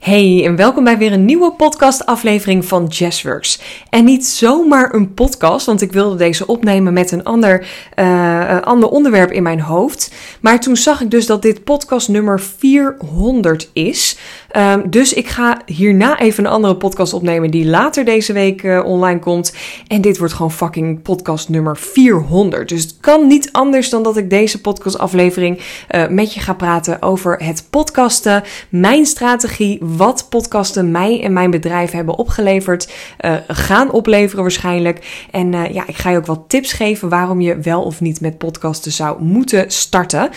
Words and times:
Hey 0.00 0.44
en 0.44 0.56
welkom 0.56 0.84
bij 0.84 0.98
weer 0.98 1.12
een 1.12 1.24
nieuwe 1.24 1.52
podcastaflevering 1.52 2.64
van 2.64 2.86
Jazzworks. 2.86 3.60
En 3.90 4.04
niet 4.04 4.26
zomaar 4.26 4.94
een 4.94 5.14
podcast, 5.14 5.66
want 5.66 5.82
ik 5.82 5.92
wilde 5.92 6.16
deze 6.16 6.46
opnemen 6.46 6.92
met 6.92 7.10
een 7.10 7.24
ander, 7.24 7.66
uh, 7.98 8.60
ander 8.60 8.88
onderwerp 8.88 9.32
in 9.32 9.42
mijn 9.42 9.60
hoofd. 9.60 10.14
Maar 10.40 10.60
toen 10.60 10.76
zag 10.76 11.00
ik 11.00 11.10
dus 11.10 11.26
dat 11.26 11.42
dit 11.42 11.64
podcast 11.64 12.08
nummer 12.08 12.40
400 12.40 13.70
is. 13.72 14.18
Um, 14.56 14.90
dus 14.90 15.12
ik 15.12 15.28
ga 15.28 15.60
hierna 15.66 16.18
even 16.18 16.44
een 16.44 16.50
andere 16.50 16.76
podcast 16.76 17.12
opnemen 17.12 17.50
die 17.50 17.66
later 17.66 18.04
deze 18.04 18.32
week 18.32 18.62
uh, 18.62 18.84
online 18.84 19.18
komt. 19.18 19.54
En 19.86 20.00
dit 20.00 20.18
wordt 20.18 20.32
gewoon 20.32 20.52
fucking 20.52 21.02
podcast 21.02 21.48
nummer 21.48 21.76
400. 21.76 22.68
Dus 22.68 22.82
het 22.82 22.96
kan 23.00 23.26
niet 23.26 23.52
anders 23.52 23.90
dan 23.90 24.02
dat 24.02 24.16
ik 24.16 24.30
deze 24.30 24.60
podcastaflevering 24.60 25.60
uh, 25.90 26.08
met 26.08 26.34
je 26.34 26.40
ga 26.40 26.54
praten 26.54 27.02
over 27.02 27.44
het 27.44 27.66
podcasten, 27.70 28.42
mijn 28.68 29.06
strategie, 29.06 29.78
wat 29.96 30.26
podcasten 30.28 30.90
mij 30.90 31.22
en 31.22 31.32
mijn 31.32 31.50
bedrijf 31.50 31.90
hebben 31.90 32.18
opgeleverd, 32.18 32.92
uh, 33.20 33.34
gaan 33.48 33.90
opleveren 33.90 34.42
waarschijnlijk. 34.42 35.26
En 35.30 35.52
ja, 35.52 35.86
ik 35.86 35.96
ga 35.96 36.10
je 36.10 36.16
ook 36.16 36.26
wat 36.26 36.44
tips 36.46 36.72
geven 36.72 37.08
waarom 37.08 37.40
je 37.40 37.60
wel 37.60 37.82
of 37.82 38.00
niet 38.00 38.20
met 38.20 38.38
podcasten 38.38 38.92
zou 38.92 39.22
moeten 39.22 39.70
starten. 39.70 40.30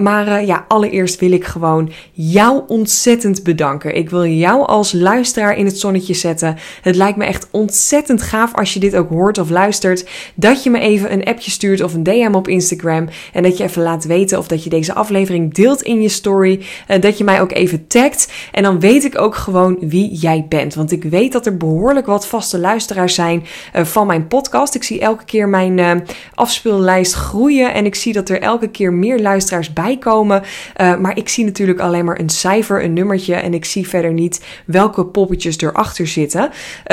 maar 0.00 0.44
ja, 0.44 0.64
allereerst 0.68 1.20
wil 1.20 1.32
ik 1.32 1.44
gewoon 1.44 1.92
jou 2.12 2.62
ontzettend 2.66 3.42
bedanken. 3.42 3.96
Ik 3.96 4.10
wil 4.10 4.26
jou 4.26 4.66
als 4.66 4.92
luisteraar 4.92 5.56
in 5.56 5.64
het 5.64 5.78
zonnetje 5.78 6.14
zetten. 6.14 6.56
Het 6.82 6.96
lijkt 6.96 7.18
me 7.18 7.24
echt 7.24 7.48
ontzettend 7.50 8.22
gaaf 8.22 8.54
als 8.54 8.74
je 8.74 8.80
dit 8.80 8.96
ook 8.96 9.08
hoort 9.08 9.38
of 9.38 9.50
luistert. 9.50 10.08
Dat 10.34 10.62
je 10.62 10.70
me 10.70 10.78
even 10.78 11.12
een 11.12 11.24
appje 11.24 11.50
stuurt 11.50 11.82
of 11.82 11.94
een 11.94 12.02
DM 12.02 12.32
op 12.34 12.48
Instagram. 12.48 13.08
En 13.32 13.42
dat 13.42 13.56
je 13.56 13.64
even 13.64 13.82
laat 13.82 14.04
weten 14.04 14.38
of 14.38 14.48
dat 14.48 14.64
je 14.64 14.70
deze 14.70 14.94
aflevering 14.94 15.54
deelt 15.54 15.82
in 15.82 16.02
je 16.02 16.08
story. 16.08 16.62
Dat 17.00 17.18
je 17.18 17.24
mij 17.24 17.40
ook 17.40 17.52
even 17.52 17.86
tagt. 17.86 18.32
En 18.52 18.62
dan 18.62 18.75
weet 18.78 19.04
ik 19.04 19.18
ook 19.18 19.34
gewoon 19.34 19.76
wie 19.80 20.14
jij 20.14 20.46
bent. 20.48 20.74
Want 20.74 20.92
ik 20.92 21.04
weet 21.04 21.32
dat 21.32 21.46
er 21.46 21.56
behoorlijk 21.56 22.06
wat 22.06 22.26
vaste 22.26 22.58
luisteraars 22.58 23.14
zijn 23.14 23.44
uh, 23.76 23.84
van 23.84 24.06
mijn 24.06 24.26
podcast. 24.26 24.74
Ik 24.74 24.82
zie 24.82 25.00
elke 25.00 25.24
keer 25.24 25.48
mijn 25.48 25.78
uh, 25.78 25.92
afspeellijst 26.34 27.12
groeien. 27.12 27.74
En 27.74 27.84
ik 27.84 27.94
zie 27.94 28.12
dat 28.12 28.28
er 28.28 28.40
elke 28.40 28.68
keer 28.68 28.92
meer 28.92 29.20
luisteraars 29.20 29.72
bij 29.72 29.96
komen. 29.98 30.42
maar 30.76 31.16
ik 31.16 31.28
zie 31.28 31.44
natuurlijk 31.44 31.80
alleen 31.80 32.04
maar 32.04 32.20
een 32.20 32.30
cijfer, 32.30 32.84
een 32.84 32.92
nummertje 32.92 33.34
en 33.34 33.54
ik 33.54 33.64
zie 33.64 33.88
verder 33.88 34.12
niet 34.12 34.44
welke 34.66 35.04
poppetjes 35.04 35.60
erachter 35.60 36.06
zitten. 36.06 36.50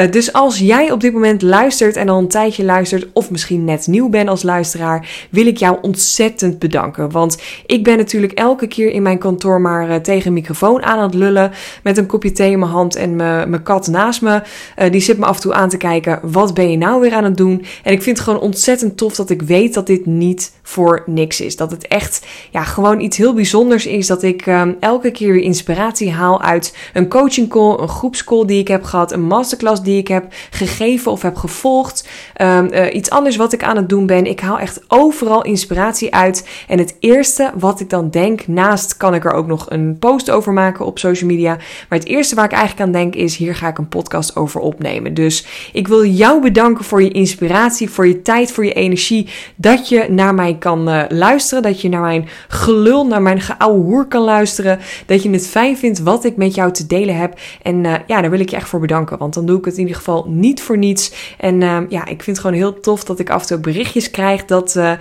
Dus 0.09 0.33
als 0.33 0.59
jij 0.59 0.91
op 0.91 1.01
dit 1.01 1.13
moment 1.13 1.41
luistert 1.41 1.95
en 1.95 2.09
al 2.09 2.19
een 2.19 2.27
tijdje 2.27 2.63
luistert, 2.63 3.07
of 3.13 3.31
misschien 3.31 3.63
net 3.63 3.87
nieuw 3.87 4.09
bent 4.09 4.29
als 4.29 4.43
luisteraar, 4.43 5.27
wil 5.29 5.47
ik 5.47 5.57
jou 5.57 5.77
ontzettend 5.81 6.59
bedanken. 6.59 7.11
Want 7.11 7.41
ik 7.65 7.83
ben 7.83 7.97
natuurlijk 7.97 8.33
elke 8.33 8.67
keer 8.67 8.91
in 8.91 9.01
mijn 9.01 9.17
kantoor 9.17 9.61
maar 9.61 10.01
tegen 10.01 10.33
microfoon 10.33 10.83
aan 10.83 11.03
het 11.03 11.13
lullen. 11.13 11.51
Met 11.83 11.97
een 11.97 12.05
kopje 12.05 12.31
thee 12.31 12.51
in 12.51 12.59
mijn 12.59 12.71
hand 12.71 12.95
en 12.95 13.15
mijn 13.15 13.63
kat 13.63 13.87
naast 13.87 14.21
me. 14.21 14.41
Uh, 14.79 14.91
die 14.91 15.01
zit 15.01 15.17
me 15.17 15.25
af 15.25 15.35
en 15.35 15.41
toe 15.41 15.53
aan 15.53 15.69
te 15.69 15.77
kijken. 15.77 16.19
Wat 16.21 16.53
ben 16.53 16.71
je 16.71 16.77
nou 16.77 17.01
weer 17.01 17.13
aan 17.13 17.23
het 17.23 17.37
doen? 17.37 17.65
En 17.83 17.91
ik 17.91 18.01
vind 18.01 18.17
het 18.17 18.25
gewoon 18.25 18.41
ontzettend 18.41 18.97
tof 18.97 19.15
dat 19.15 19.29
ik 19.29 19.41
weet 19.41 19.73
dat 19.73 19.87
dit 19.87 20.05
niet 20.05 20.51
voor 20.73 21.03
niks 21.05 21.41
is. 21.41 21.55
Dat 21.55 21.71
het 21.71 21.87
echt 21.87 22.25
ja, 22.51 22.63
gewoon 22.63 22.99
iets 22.99 23.17
heel 23.17 23.33
bijzonders 23.33 23.85
is. 23.85 24.07
Dat 24.07 24.23
ik 24.23 24.45
um, 24.45 24.77
elke 24.79 25.11
keer 25.11 25.33
weer 25.33 25.41
inspiratie 25.41 26.11
haal 26.11 26.41
uit 26.41 26.77
een 26.93 27.09
coaching 27.09 27.49
call, 27.49 27.77
een 27.79 27.87
groepscall 27.87 28.45
die 28.45 28.59
ik 28.59 28.67
heb 28.67 28.83
gehad, 28.83 29.11
een 29.11 29.23
masterclass 29.23 29.81
die 29.81 29.97
ik 29.97 30.07
heb 30.07 30.25
gegeven 30.49 31.11
of 31.11 31.21
heb 31.21 31.35
gevolgd, 31.35 32.07
um, 32.41 32.69
uh, 32.73 32.93
iets 32.95 33.09
anders 33.09 33.35
wat 33.35 33.53
ik 33.53 33.63
aan 33.63 33.75
het 33.75 33.89
doen 33.89 34.05
ben. 34.05 34.25
Ik 34.25 34.39
haal 34.39 34.59
echt 34.59 34.81
overal 34.87 35.41
inspiratie 35.43 36.13
uit. 36.13 36.47
En 36.67 36.79
het 36.79 36.95
eerste 36.99 37.51
wat 37.57 37.79
ik 37.79 37.89
dan 37.89 38.09
denk, 38.09 38.47
naast 38.47 38.97
kan 38.97 39.13
ik 39.13 39.25
er 39.25 39.33
ook 39.33 39.47
nog 39.47 39.69
een 39.69 39.97
post 39.99 40.29
over 40.29 40.53
maken 40.53 40.85
op 40.85 40.99
social 40.99 41.29
media. 41.29 41.57
Maar 41.89 41.99
het 41.99 42.07
eerste 42.07 42.35
waar 42.35 42.45
ik 42.45 42.51
eigenlijk 42.51 42.81
aan 42.81 42.91
denk 42.91 43.15
is, 43.15 43.35
hier 43.35 43.55
ga 43.55 43.67
ik 43.67 43.77
een 43.77 43.87
podcast 43.87 44.35
over 44.35 44.61
opnemen. 44.61 45.13
Dus 45.13 45.45
ik 45.73 45.87
wil 45.87 46.05
jou 46.05 46.41
bedanken 46.41 46.85
voor 46.85 47.03
je 47.03 47.11
inspiratie, 47.11 47.89
voor 47.89 48.07
je 48.07 48.21
tijd, 48.21 48.51
voor 48.51 48.65
je 48.65 48.73
energie. 48.73 49.29
Dat 49.55 49.89
je 49.89 50.05
naar 50.09 50.33
mij 50.33 50.55
kan 50.63 50.89
uh, 50.89 51.03
luisteren, 51.09 51.63
dat 51.63 51.81
je 51.81 51.89
naar 51.89 52.01
mijn 52.01 52.27
gelul, 52.47 53.05
naar 53.07 53.21
mijn 53.21 53.41
geouwe 53.41 53.83
hoer 53.83 54.05
kan 54.05 54.21
luisteren. 54.21 54.79
Dat 55.05 55.23
je 55.23 55.29
het 55.29 55.47
fijn 55.47 55.77
vindt 55.77 55.99
wat 55.99 56.23
ik 56.23 56.35
met 56.35 56.55
jou 56.55 56.71
te 56.71 56.87
delen 56.87 57.17
heb. 57.17 57.39
En 57.61 57.83
uh, 57.83 57.93
ja, 58.07 58.21
daar 58.21 58.29
wil 58.29 58.39
ik 58.39 58.49
je 58.49 58.55
echt 58.55 58.67
voor 58.67 58.79
bedanken. 58.79 59.17
Want 59.17 59.33
dan 59.33 59.45
doe 59.45 59.57
ik 59.57 59.65
het 59.65 59.73
in 59.73 59.79
ieder 59.79 59.95
geval 59.95 60.25
niet 60.27 60.61
voor 60.61 60.77
niets. 60.77 61.35
En 61.37 61.61
uh, 61.61 61.77
ja, 61.89 62.01
ik 62.01 62.23
vind 62.23 62.37
het 62.37 62.39
gewoon 62.39 62.55
heel 62.55 62.79
tof 62.79 63.03
dat 63.03 63.19
ik 63.19 63.29
af 63.29 63.41
en 63.41 63.47
toe 63.47 63.59
berichtjes 63.59 64.11
krijg 64.11 64.45
dat, 64.45 64.75
uh, 64.75 64.91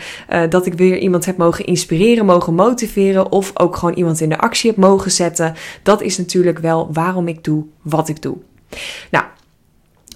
dat 0.48 0.66
ik 0.66 0.74
weer 0.74 0.98
iemand 0.98 1.24
heb 1.24 1.36
mogen 1.36 1.64
inspireren, 1.64 2.26
mogen 2.26 2.54
motiveren. 2.54 3.32
Of 3.32 3.50
ook 3.54 3.76
gewoon 3.76 3.94
iemand 3.94 4.20
in 4.20 4.28
de 4.28 4.38
actie 4.38 4.70
heb 4.70 4.78
mogen 4.78 5.10
zetten. 5.10 5.54
Dat 5.82 6.02
is 6.02 6.18
natuurlijk 6.18 6.58
wel 6.58 6.88
waarom 6.92 7.28
ik 7.28 7.44
doe 7.44 7.64
wat 7.82 8.08
ik 8.08 8.22
doe. 8.22 8.36
Nou, 9.10 9.24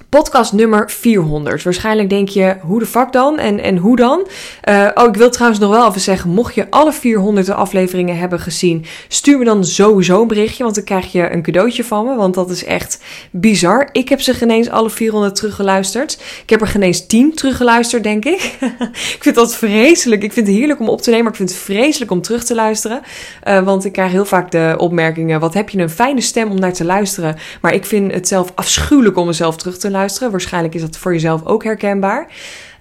podcast 0.09 0.53
nummer 0.53 0.91
400. 0.91 1.63
Waarschijnlijk 1.63 2.11
denk 2.11 2.29
je, 2.29 2.57
hoe 2.61 2.79
de 2.79 2.87
fuck 2.87 3.13
dan? 3.13 3.39
En, 3.39 3.61
en 3.61 3.77
hoe 3.77 3.97
dan? 3.97 4.27
Uh, 4.69 4.89
oh, 4.95 5.07
ik 5.07 5.15
wil 5.15 5.31
trouwens 5.31 5.61
nog 5.61 5.71
wel 5.71 5.89
even 5.89 6.01
zeggen, 6.01 6.31
mocht 6.31 6.55
je 6.55 6.71
alle 6.71 6.93
400 6.93 7.51
afleveringen 7.51 8.19
hebben 8.19 8.41
gezien, 8.41 8.85
stuur 9.09 9.39
me 9.39 9.45
dan 9.45 9.65
sowieso 9.65 10.23
een 10.23 10.29
berichtje, 10.29 10.63
want 10.63 10.75
dan 10.75 10.85
krijg 10.85 11.13
je 11.13 11.31
een 11.31 11.43
cadeautje 11.43 11.85
van 11.85 12.07
me, 12.07 12.15
want 12.15 12.35
dat 12.35 12.51
is 12.51 12.65
echt 12.65 13.03
bizar. 13.31 13.89
Ik 13.93 14.09
heb 14.09 14.21
ze 14.21 14.35
geen 14.35 14.51
eens 14.51 14.69
alle 14.69 14.91
400 14.91 15.35
teruggeluisterd. 15.35 16.19
Ik 16.43 16.51
heb 16.51 16.61
er 16.61 16.67
geen 16.67 16.83
eens 16.83 17.07
10 17.07 17.35
teruggeluisterd, 17.35 18.03
denk 18.03 18.25
ik. 18.25 18.57
ik 19.17 19.19
vind 19.21 19.35
dat 19.35 19.57
vreselijk. 19.57 20.23
Ik 20.23 20.33
vind 20.33 20.47
het 20.47 20.57
heerlijk 20.57 20.81
om 20.81 20.89
op 20.89 21.01
te 21.01 21.11
nemen, 21.11 21.25
maar 21.25 21.33
ik 21.33 21.39
vind 21.39 21.51
het 21.51 21.59
vreselijk 21.59 22.11
om 22.11 22.23
terug 22.23 22.45
te 22.45 22.55
luisteren. 22.55 23.01
Uh, 23.49 23.63
want 23.63 23.85
ik 23.85 23.93
krijg 23.93 24.11
heel 24.11 24.25
vaak 24.25 24.51
de 24.51 24.75
opmerkingen, 24.79 25.41
wat 25.41 25.55
heb 25.55 25.69
je 25.69 25.79
een 25.79 25.91
fijne 25.91 26.21
stem 26.21 26.51
om 26.51 26.61
naar 26.61 26.73
te 26.73 26.85
luisteren. 26.85 27.37
Maar 27.61 27.75
ik 27.75 27.85
vind 27.85 28.13
het 28.13 28.29
zelf 28.29 28.53
afschuwelijk 28.55 29.17
om 29.17 29.27
mezelf 29.27 29.57
terug 29.57 29.75
te 29.75 29.79
luisteren 29.79 29.96
luisteren. 29.97 30.31
Waarschijnlijk 30.31 30.75
is 30.75 30.81
dat 30.81 30.97
voor 30.97 31.13
jezelf 31.13 31.45
ook 31.45 31.65
herkenbaar. 31.65 32.27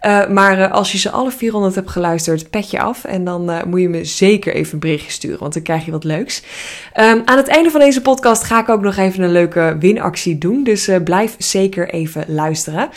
Uh, 0.06 0.28
maar 0.28 0.60
uh, 0.60 0.72
als 0.72 0.92
je 0.92 0.98
ze 0.98 1.10
alle 1.10 1.32
400 1.32 1.76
hebt 1.76 1.90
geluisterd, 1.90 2.50
pet 2.50 2.70
je 2.70 2.80
af. 2.80 3.04
En 3.04 3.24
dan 3.24 3.50
uh, 3.50 3.64
moet 3.64 3.82
je 3.82 3.90
me 3.90 4.04
zeker 4.04 4.54
even 4.54 4.74
een 4.74 4.80
berichtje 4.80 5.12
sturen, 5.12 5.40
want 5.40 5.54
dan 5.54 5.62
krijg 5.62 5.86
je 5.86 5.92
wat 5.92 6.04
leuks. 6.04 6.44
Um, 7.00 7.22
aan 7.26 7.38
het 7.38 7.48
einde 7.48 7.70
van 7.72 7.80
deze 7.80 8.02
podcast 8.02 8.44
ga 8.44 8.60
ik 8.60 8.70
ook 8.70 8.82
nog 8.82 8.98
even 8.98 9.24
een 9.24 9.32
leuke 9.32 9.76
winactie 9.80 10.38
doen. 10.38 10.64
Dus 10.64 10.90
blijf 11.04 11.36
zeker 11.38 11.90
even 11.90 12.26
luisteren. 12.28 12.82
Um, 12.84 12.90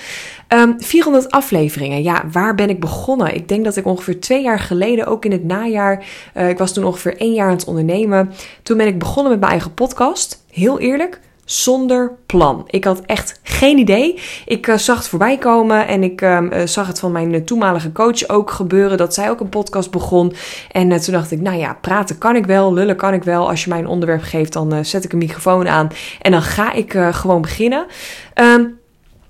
ehm, 0.48 0.72
400 0.78 1.30
afleveringen. 1.30 2.02
Ja, 2.02 2.24
waar 2.32 2.54
ben 2.54 2.70
ik 2.70 2.80
begonnen? 2.80 3.34
Ik 3.34 3.48
denk 3.48 3.64
dat 3.64 3.76
ik 3.76 3.86
ongeveer 3.86 4.20
twee 4.20 4.42
jaar 4.42 4.60
geleden, 4.60 5.06
ook 5.06 5.24
in 5.24 5.32
het 5.32 5.44
najaar, 5.44 6.04
ik 6.34 6.58
was 6.58 6.72
toen 6.72 6.84
ongeveer 6.84 7.16
één 7.16 7.34
jaar 7.34 7.46
aan 7.46 7.56
het 7.56 7.64
ondernemen. 7.64 8.32
Toen 8.62 8.76
ben 8.76 8.86
ik 8.86 8.98
begonnen 8.98 9.30
met 9.30 9.40
mijn 9.40 9.52
eigen 9.52 9.74
podcast. 9.74 10.44
Heel 10.50 10.78
eerlijk, 10.78 11.20
zonder 11.50 12.12
plan. 12.26 12.64
Ik 12.66 12.84
had 12.84 13.00
echt 13.00 13.40
geen 13.42 13.78
idee. 13.78 14.20
Ik 14.46 14.66
uh, 14.66 14.76
zag 14.76 14.96
het 14.96 15.08
voorbij 15.08 15.38
komen 15.38 15.86
en 15.86 16.02
ik 16.02 16.22
uh, 16.22 16.40
zag 16.64 16.86
het 16.86 16.98
van 16.98 17.12
mijn 17.12 17.44
toenmalige 17.44 17.92
coach 17.92 18.28
ook 18.28 18.50
gebeuren. 18.50 18.98
Dat 18.98 19.14
zij 19.14 19.30
ook 19.30 19.40
een 19.40 19.48
podcast 19.48 19.90
begon. 19.90 20.32
En 20.72 21.00
toen 21.00 21.14
dacht 21.14 21.30
ik, 21.30 21.40
nou 21.40 21.56
ja, 21.56 21.78
praten 21.80 22.18
kan 22.18 22.36
ik 22.36 22.46
wel, 22.46 22.72
lullen 22.72 22.96
kan 22.96 23.14
ik 23.14 23.24
wel. 23.24 23.48
Als 23.48 23.64
je 23.64 23.70
mij 23.70 23.78
een 23.78 23.86
onderwerp 23.86 24.22
geeft, 24.22 24.52
dan 24.52 24.84
zet 24.84 25.04
ik 25.04 25.12
een 25.12 25.18
microfoon 25.18 25.68
aan 25.68 25.88
en 26.20 26.32
dan 26.32 26.42
ga 26.42 26.72
ik 26.72 26.92
gewoon 27.10 27.42
beginnen. 27.42 27.86
Um, 28.34 28.78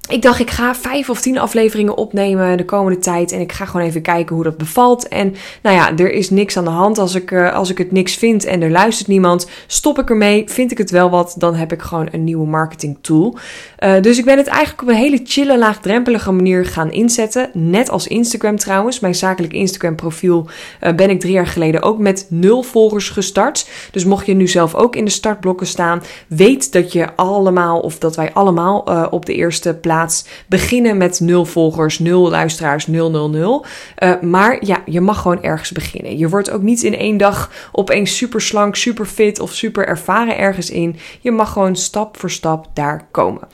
ik 0.08 0.22
dacht, 0.22 0.40
ik 0.40 0.50
ga 0.50 0.74
vijf 0.74 1.10
of 1.10 1.20
tien 1.20 1.38
afleveringen 1.38 1.96
opnemen 1.96 2.56
de 2.56 2.64
komende 2.64 2.98
tijd. 2.98 3.32
En 3.32 3.40
ik 3.40 3.52
ga 3.52 3.64
gewoon 3.64 3.86
even 3.86 4.02
kijken 4.02 4.34
hoe 4.34 4.44
dat 4.44 4.56
bevalt. 4.56 5.08
En 5.08 5.34
nou 5.62 5.76
ja, 5.76 5.96
er 5.96 6.12
is 6.12 6.30
niks 6.30 6.56
aan 6.56 6.64
de 6.64 6.70
hand. 6.70 6.98
Als 6.98 7.14
ik, 7.14 7.30
uh, 7.30 7.54
als 7.54 7.70
ik 7.70 7.78
het 7.78 7.92
niks 7.92 8.14
vind 8.14 8.44
en 8.44 8.62
er 8.62 8.70
luistert 8.70 9.08
niemand, 9.08 9.48
stop 9.66 9.98
ik 9.98 10.10
ermee. 10.10 10.42
Vind 10.46 10.70
ik 10.70 10.78
het 10.78 10.90
wel 10.90 11.10
wat, 11.10 11.34
dan 11.38 11.54
heb 11.54 11.72
ik 11.72 11.82
gewoon 11.82 12.08
een 12.10 12.24
nieuwe 12.24 12.46
marketing 12.46 12.98
tool. 13.00 13.36
Uh, 13.84 14.00
dus 14.00 14.18
ik 14.18 14.24
ben 14.24 14.36
het 14.36 14.46
eigenlijk 14.46 14.82
op 14.82 14.88
een 14.88 14.94
hele 14.94 15.20
chille, 15.24 15.58
laagdrempelige 15.58 16.32
manier 16.32 16.66
gaan 16.66 16.92
inzetten. 16.92 17.50
Net 17.52 17.90
als 17.90 18.06
Instagram 18.06 18.56
trouwens. 18.56 19.00
Mijn 19.00 19.14
zakelijk 19.14 19.52
Instagram 19.52 19.96
profiel 19.96 20.46
uh, 20.82 20.94
ben 20.94 21.10
ik 21.10 21.20
drie 21.20 21.32
jaar 21.32 21.46
geleden 21.46 21.82
ook 21.82 21.98
met 21.98 22.26
nul 22.28 22.62
volgers 22.62 23.08
gestart. 23.08 23.68
Dus 23.90 24.04
mocht 24.04 24.26
je 24.26 24.34
nu 24.34 24.48
zelf 24.48 24.74
ook 24.74 24.96
in 24.96 25.04
de 25.04 25.10
startblokken 25.10 25.66
staan, 25.66 26.02
weet 26.26 26.72
dat 26.72 26.92
je 26.92 27.16
allemaal, 27.16 27.80
of 27.80 27.98
dat 27.98 28.16
wij 28.16 28.32
allemaal 28.32 28.78
op 29.10 29.26
de 29.26 29.34
eerste 29.34 29.74
plaats 29.74 29.97
beginnen 30.46 30.96
met 30.96 31.20
nul 31.20 31.44
volgers, 31.44 31.98
nul 31.98 32.30
luisteraars, 32.30 32.86
000. 32.86 33.64
Uh, 33.98 34.20
maar 34.20 34.66
ja, 34.66 34.82
je 34.84 35.00
mag 35.00 35.20
gewoon 35.22 35.42
ergens 35.42 35.72
beginnen. 35.72 36.18
Je 36.18 36.28
wordt 36.28 36.50
ook 36.50 36.62
niet 36.62 36.82
in 36.82 36.96
één 36.96 37.16
dag 37.16 37.50
opeens 37.72 38.16
super 38.16 38.40
slank, 38.40 38.76
super 38.76 39.06
fit 39.06 39.40
of 39.40 39.52
super 39.52 39.86
ervaren 39.86 40.38
ergens 40.38 40.70
in. 40.70 40.96
Je 41.20 41.30
mag 41.30 41.52
gewoon 41.52 41.76
stap 41.76 42.18
voor 42.18 42.30
stap 42.30 42.66
daar 42.74 43.06
komen. 43.10 43.48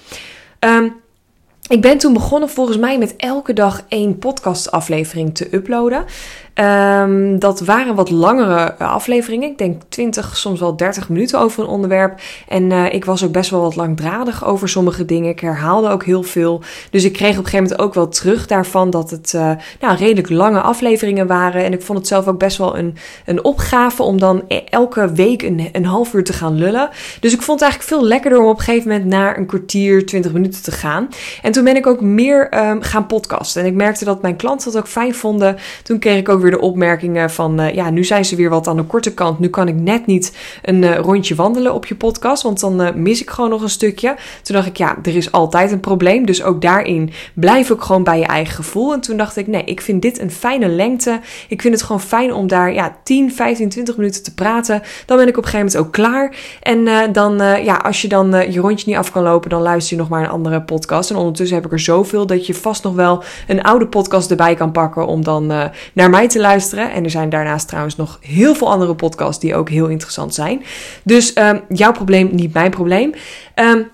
Um, 0.60 1.02
ik 1.68 1.80
ben 1.80 1.98
toen 1.98 2.12
begonnen 2.12 2.48
volgens 2.48 2.76
mij 2.78 2.98
met 2.98 3.16
elke 3.16 3.52
dag 3.52 3.84
één 3.88 4.18
podcastaflevering 4.18 5.34
te 5.34 5.54
uploaden. 5.54 6.04
Ehm, 6.54 7.38
dat 7.38 7.60
waren 7.60 7.94
wat 7.94 8.10
langere 8.10 8.74
afleveringen. 8.78 9.50
Ik 9.50 9.58
denk 9.58 9.82
20, 9.88 10.36
soms 10.36 10.60
wel 10.60 10.76
30 10.76 11.08
minuten 11.08 11.40
over 11.40 11.62
een 11.62 11.68
onderwerp. 11.68 12.20
En 12.48 12.70
uh, 12.70 12.92
ik 12.92 13.04
was 13.04 13.24
ook 13.24 13.32
best 13.32 13.50
wel 13.50 13.60
wat 13.60 13.76
langdradig 13.76 14.44
over 14.44 14.68
sommige 14.68 15.04
dingen. 15.04 15.30
Ik 15.30 15.40
herhaalde 15.40 15.88
ook 15.88 16.04
heel 16.04 16.22
veel. 16.22 16.62
Dus 16.90 17.04
ik 17.04 17.12
kreeg 17.12 17.30
op 17.30 17.44
een 17.44 17.44
gegeven 17.44 17.62
moment 17.62 17.80
ook 17.80 17.94
wel 17.94 18.08
terug 18.08 18.46
daarvan 18.46 18.90
dat 18.90 19.10
het 19.10 19.32
uh, 19.36 19.50
nou, 19.80 19.96
redelijk 19.96 20.30
lange 20.30 20.60
afleveringen 20.60 21.26
waren. 21.26 21.64
En 21.64 21.72
ik 21.72 21.82
vond 21.82 21.98
het 21.98 22.08
zelf 22.08 22.26
ook 22.26 22.38
best 22.38 22.56
wel 22.56 22.78
een, 22.78 22.96
een 23.24 23.44
opgave 23.44 24.02
om 24.02 24.18
dan 24.18 24.42
e-, 24.48 24.60
elke 24.68 25.12
week 25.12 25.42
een, 25.42 25.68
een 25.72 25.84
half 25.84 26.14
uur 26.14 26.24
te 26.24 26.32
gaan 26.32 26.54
lullen. 26.54 26.88
Dus 27.20 27.32
ik 27.32 27.42
vond 27.42 27.60
het 27.60 27.68
eigenlijk 27.68 28.00
veel 28.00 28.08
lekkerder 28.08 28.40
om 28.40 28.48
op 28.48 28.58
een 28.58 28.64
gegeven 28.64 28.88
moment 28.88 29.06
naar 29.06 29.38
een 29.38 29.46
kwartier, 29.46 30.06
20 30.06 30.32
minuten 30.32 30.62
te 30.62 30.72
gaan. 30.72 31.08
En 31.42 31.52
toen 31.52 31.64
ben 31.64 31.76
ik 31.76 31.86
ook 31.86 32.00
meer 32.00 32.68
um, 32.68 32.82
gaan 32.82 33.06
podcasten. 33.06 33.62
En 33.62 33.68
ik 33.68 33.74
merkte 33.74 34.04
dat 34.04 34.22
mijn 34.22 34.36
klanten 34.36 34.72
dat 34.72 34.80
ook 34.80 34.88
fijn 34.88 35.14
vonden. 35.14 35.56
Toen 35.82 35.98
kreeg 35.98 36.18
ik 36.18 36.28
ook 36.28 36.42
de 36.50 36.60
opmerkingen 36.60 37.30
van, 37.30 37.60
uh, 37.60 37.74
ja, 37.74 37.90
nu 37.90 38.04
zijn 38.04 38.24
ze 38.24 38.36
weer 38.36 38.50
wat 38.50 38.66
aan 38.66 38.76
de 38.76 38.82
korte 38.82 39.14
kant. 39.14 39.38
Nu 39.38 39.48
kan 39.48 39.68
ik 39.68 39.74
net 39.74 40.06
niet 40.06 40.36
een 40.62 40.82
uh, 40.82 40.96
rondje 40.96 41.34
wandelen 41.34 41.74
op 41.74 41.86
je 41.86 41.94
podcast, 41.94 42.42
want 42.42 42.60
dan 42.60 42.82
uh, 42.82 42.92
mis 42.94 43.20
ik 43.20 43.30
gewoon 43.30 43.50
nog 43.50 43.62
een 43.62 43.70
stukje. 43.70 44.16
Toen 44.42 44.54
dacht 44.56 44.66
ik, 44.66 44.76
ja, 44.76 44.96
er 45.02 45.16
is 45.16 45.32
altijd 45.32 45.72
een 45.72 45.80
probleem. 45.80 46.26
Dus 46.26 46.42
ook 46.42 46.62
daarin 46.62 47.12
blijf 47.34 47.70
ik 47.70 47.80
gewoon 47.80 48.04
bij 48.04 48.18
je 48.18 48.26
eigen 48.26 48.54
gevoel. 48.54 48.92
En 48.92 49.00
toen 49.00 49.16
dacht 49.16 49.36
ik, 49.36 49.46
nee, 49.46 49.64
ik 49.64 49.80
vind 49.80 50.02
dit 50.02 50.20
een 50.20 50.30
fijne 50.30 50.68
lengte. 50.68 51.20
Ik 51.48 51.62
vind 51.62 51.74
het 51.74 51.82
gewoon 51.82 52.00
fijn 52.00 52.32
om 52.32 52.46
daar 52.46 52.72
ja, 52.72 52.96
10, 53.02 53.32
15, 53.32 53.68
20 53.68 53.96
minuten 53.96 54.22
te 54.22 54.34
praten. 54.34 54.82
Dan 55.06 55.16
ben 55.16 55.28
ik 55.28 55.36
op 55.36 55.44
een 55.44 55.50
gegeven 55.50 55.66
moment 55.66 55.86
ook 55.86 55.92
klaar. 55.92 56.36
En 56.60 57.12
dan, 57.12 57.36
ja, 57.64 57.76
als 57.76 58.02
je 58.02 58.08
dan 58.08 58.30
je 58.50 58.60
rondje 58.60 58.88
niet 58.88 58.96
af 58.96 59.12
kan 59.12 59.22
lopen, 59.22 59.50
dan 59.50 59.62
luister 59.62 59.96
je 59.96 60.02
nog 60.02 60.10
maar 60.10 60.22
een 60.22 60.30
andere 60.30 60.62
podcast. 60.62 61.10
En 61.10 61.16
ondertussen 61.16 61.56
heb 61.56 61.66
ik 61.66 61.72
er 61.72 61.80
zoveel 61.80 62.26
dat 62.26 62.46
je 62.46 62.54
vast 62.54 62.82
nog 62.82 62.94
wel 62.94 63.22
een 63.46 63.62
oude 63.62 63.86
podcast 63.86 64.30
erbij 64.30 64.54
kan 64.54 64.72
pakken 64.72 65.06
om 65.06 65.24
dan 65.24 65.46
naar 65.92 66.10
mij 66.10 66.28
te 66.28 66.33
luisteren. 66.40 66.92
En 66.92 67.04
er 67.04 67.10
zijn 67.10 67.28
daarnaast 67.28 67.68
trouwens 67.68 67.96
nog 67.96 68.18
heel 68.20 68.54
veel 68.54 68.70
andere 68.70 68.94
podcasts 68.94 69.40
die 69.40 69.54
ook 69.54 69.68
heel 69.68 69.86
interessant 69.88 70.34
zijn. 70.34 70.62
Dus 71.02 71.36
um, 71.36 71.60
jouw 71.68 71.92
probleem, 71.92 72.28
niet 72.32 72.52
mijn 72.52 72.70
probleem. 72.70 73.12
Um, 73.54 73.88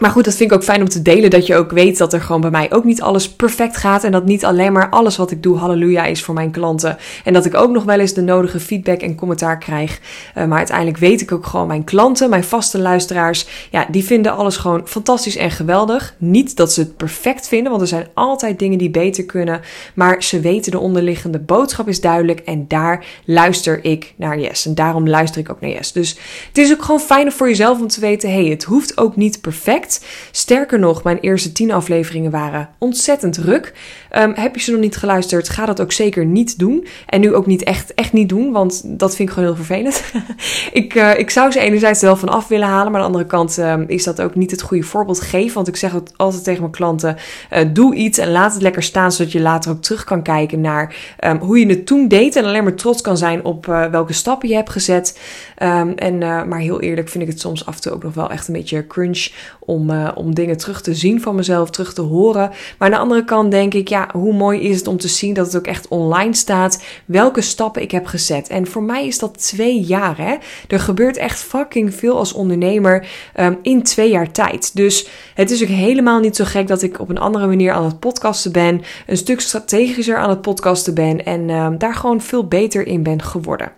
maar 0.00 0.10
goed, 0.10 0.24
dat 0.24 0.34
vind 0.34 0.50
ik 0.50 0.56
ook 0.56 0.64
fijn 0.64 0.80
om 0.80 0.88
te 0.88 1.02
delen. 1.02 1.30
Dat 1.30 1.46
je 1.46 1.56
ook 1.56 1.70
weet 1.70 1.98
dat 1.98 2.12
er 2.12 2.20
gewoon 2.20 2.40
bij 2.40 2.50
mij 2.50 2.72
ook 2.72 2.84
niet 2.84 3.02
alles 3.02 3.30
perfect 3.30 3.76
gaat. 3.76 4.04
En 4.04 4.12
dat 4.12 4.24
niet 4.24 4.44
alleen 4.44 4.72
maar 4.72 4.90
alles 4.90 5.16
wat 5.16 5.30
ik 5.30 5.42
doe, 5.42 5.56
halleluja, 5.56 6.04
is 6.04 6.22
voor 6.22 6.34
mijn 6.34 6.50
klanten. 6.50 6.96
En 7.24 7.32
dat 7.32 7.44
ik 7.44 7.54
ook 7.54 7.70
nog 7.70 7.84
wel 7.84 7.98
eens 7.98 8.14
de 8.14 8.20
nodige 8.20 8.60
feedback 8.60 9.00
en 9.00 9.14
commentaar 9.14 9.58
krijg. 9.58 10.00
Uh, 10.38 10.44
maar 10.44 10.58
uiteindelijk 10.58 10.96
weet 10.98 11.20
ik 11.20 11.32
ook 11.32 11.46
gewoon 11.46 11.66
mijn 11.66 11.84
klanten, 11.84 12.30
mijn 12.30 12.44
vaste 12.44 12.78
luisteraars. 12.78 13.46
Ja, 13.70 13.86
die 13.90 14.04
vinden 14.04 14.36
alles 14.36 14.56
gewoon 14.56 14.88
fantastisch 14.88 15.36
en 15.36 15.50
geweldig. 15.50 16.14
Niet 16.18 16.56
dat 16.56 16.72
ze 16.72 16.80
het 16.80 16.96
perfect 16.96 17.48
vinden, 17.48 17.70
want 17.70 17.82
er 17.82 17.88
zijn 17.88 18.08
altijd 18.14 18.58
dingen 18.58 18.78
die 18.78 18.90
beter 18.90 19.24
kunnen. 19.24 19.60
Maar 19.94 20.22
ze 20.22 20.40
weten 20.40 20.70
de 20.70 20.78
onderliggende 20.78 21.38
boodschap 21.38 21.88
is 21.88 22.00
duidelijk. 22.00 22.40
En 22.40 22.64
daar 22.68 23.04
luister 23.24 23.84
ik 23.84 24.14
naar 24.16 24.38
Yes. 24.38 24.66
En 24.66 24.74
daarom 24.74 25.08
luister 25.08 25.40
ik 25.40 25.50
ook 25.50 25.60
naar 25.60 25.70
Yes. 25.70 25.92
Dus 25.92 26.18
het 26.48 26.58
is 26.58 26.72
ook 26.72 26.82
gewoon 26.82 27.00
fijn 27.00 27.32
voor 27.32 27.48
jezelf 27.48 27.80
om 27.80 27.88
te 27.88 28.00
weten: 28.00 28.32
hey, 28.32 28.44
het 28.44 28.64
hoeft 28.64 28.98
ook 28.98 29.16
niet 29.16 29.40
perfect. 29.40 29.87
Sterker 30.30 30.78
nog, 30.78 31.02
mijn 31.02 31.18
eerste 31.18 31.52
tien 31.52 31.72
afleveringen 31.72 32.30
waren 32.30 32.68
ontzettend 32.78 33.36
ruk. 33.36 33.72
Um, 34.16 34.32
heb 34.34 34.54
je 34.54 34.60
ze 34.60 34.70
nog 34.70 34.80
niet 34.80 34.96
geluisterd, 34.96 35.48
ga 35.48 35.66
dat 35.66 35.80
ook 35.80 35.92
zeker 35.92 36.24
niet 36.24 36.58
doen. 36.58 36.86
En 37.06 37.20
nu 37.20 37.34
ook 37.34 37.46
niet 37.46 37.62
echt, 37.62 37.94
echt 37.94 38.12
niet 38.12 38.28
doen, 38.28 38.52
want 38.52 38.82
dat 38.84 39.16
vind 39.16 39.28
ik 39.28 39.34
gewoon 39.34 39.48
heel 39.48 39.64
vervelend. 39.64 40.04
ik, 40.72 40.94
uh, 40.94 41.18
ik 41.18 41.30
zou 41.30 41.50
ze 41.50 41.60
enerzijds 41.60 42.00
wel 42.00 42.16
van 42.16 42.28
af 42.28 42.48
willen 42.48 42.68
halen, 42.68 42.92
maar 42.92 43.00
aan 43.00 43.06
de 43.06 43.12
andere 43.12 43.30
kant 43.30 43.58
um, 43.58 43.84
is 43.88 44.04
dat 44.04 44.20
ook 44.20 44.34
niet 44.34 44.50
het 44.50 44.62
goede 44.62 44.82
voorbeeld 44.82 45.20
geven. 45.20 45.54
Want 45.54 45.68
ik 45.68 45.76
zeg 45.76 45.94
altijd 46.16 46.44
tegen 46.44 46.60
mijn 46.60 46.72
klanten, 46.72 47.16
uh, 47.52 47.60
doe 47.72 47.94
iets 47.94 48.18
en 48.18 48.30
laat 48.30 48.52
het 48.52 48.62
lekker 48.62 48.82
staan, 48.82 49.12
zodat 49.12 49.32
je 49.32 49.40
later 49.40 49.70
ook 49.70 49.82
terug 49.82 50.04
kan 50.04 50.22
kijken 50.22 50.60
naar 50.60 50.96
um, 51.24 51.38
hoe 51.38 51.58
je 51.58 51.66
het 51.66 51.86
toen 51.86 52.08
deed. 52.08 52.36
En 52.36 52.44
alleen 52.44 52.64
maar 52.64 52.74
trots 52.74 53.00
kan 53.00 53.16
zijn 53.16 53.44
op 53.44 53.66
uh, 53.66 53.86
welke 53.86 54.12
stappen 54.12 54.48
je 54.48 54.54
hebt 54.54 54.70
gezet. 54.70 55.20
en, 55.56 56.18
maar 56.18 56.58
heel 56.58 56.80
eerlijk 56.80 57.08
vind 57.08 57.24
ik 57.24 57.30
het 57.30 57.40
soms 57.40 57.66
af 57.66 57.74
en 57.74 57.80
toe 57.80 57.92
ook 57.92 58.02
nog 58.02 58.14
wel 58.14 58.30
echt 58.30 58.48
een 58.48 58.54
beetje 58.54 58.86
cringe 58.86 59.30
om, 59.58 59.77
om 60.14 60.34
dingen 60.34 60.56
terug 60.56 60.80
te 60.80 60.94
zien 60.94 61.20
van 61.20 61.34
mezelf, 61.34 61.70
terug 61.70 61.94
te 61.94 62.00
horen. 62.00 62.50
Maar 62.78 62.88
aan 62.88 62.90
de 62.90 62.98
andere 62.98 63.24
kant 63.24 63.50
denk 63.50 63.74
ik, 63.74 63.88
ja, 63.88 64.08
hoe 64.12 64.34
mooi 64.34 64.60
is 64.60 64.76
het 64.76 64.86
om 64.86 64.96
te 64.96 65.08
zien 65.08 65.34
dat 65.34 65.46
het 65.46 65.56
ook 65.56 65.66
echt 65.66 65.88
online 65.88 66.34
staat. 66.34 66.84
Welke 67.04 67.40
stappen 67.40 67.82
ik 67.82 67.90
heb 67.90 68.06
gezet. 68.06 68.48
En 68.48 68.66
voor 68.66 68.82
mij 68.82 69.06
is 69.06 69.18
dat 69.18 69.42
twee 69.42 69.80
jaar. 69.80 70.16
Hè? 70.18 70.34
Er 70.68 70.80
gebeurt 70.80 71.16
echt 71.16 71.38
fucking 71.38 71.94
veel 71.94 72.16
als 72.16 72.32
ondernemer 72.32 73.06
um, 73.40 73.58
in 73.62 73.82
twee 73.82 74.10
jaar 74.10 74.30
tijd. 74.30 74.76
Dus 74.76 75.08
het 75.34 75.50
is 75.50 75.62
ook 75.62 75.68
helemaal 75.68 76.20
niet 76.20 76.36
zo 76.36 76.44
gek 76.44 76.66
dat 76.66 76.82
ik 76.82 77.00
op 77.00 77.08
een 77.08 77.18
andere 77.18 77.46
manier 77.46 77.72
aan 77.72 77.84
het 77.84 77.98
podcasten 77.98 78.52
ben. 78.52 78.82
Een 79.06 79.16
stuk 79.16 79.40
strategischer 79.40 80.16
aan 80.16 80.30
het 80.30 80.40
podcasten 80.40 80.94
ben. 80.94 81.24
En 81.24 81.50
um, 81.50 81.78
daar 81.78 81.94
gewoon 81.94 82.20
veel 82.20 82.46
beter 82.46 82.86
in 82.86 83.02
ben 83.02 83.22
geworden. 83.22 83.77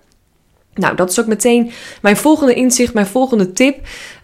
Nou, 0.74 0.96
dat 0.96 1.10
is 1.10 1.20
ook 1.20 1.26
meteen 1.26 1.70
mijn 2.02 2.16
volgende 2.16 2.54
inzicht, 2.54 2.94
mijn 2.94 3.06
volgende 3.06 3.52
tip. 3.52 3.78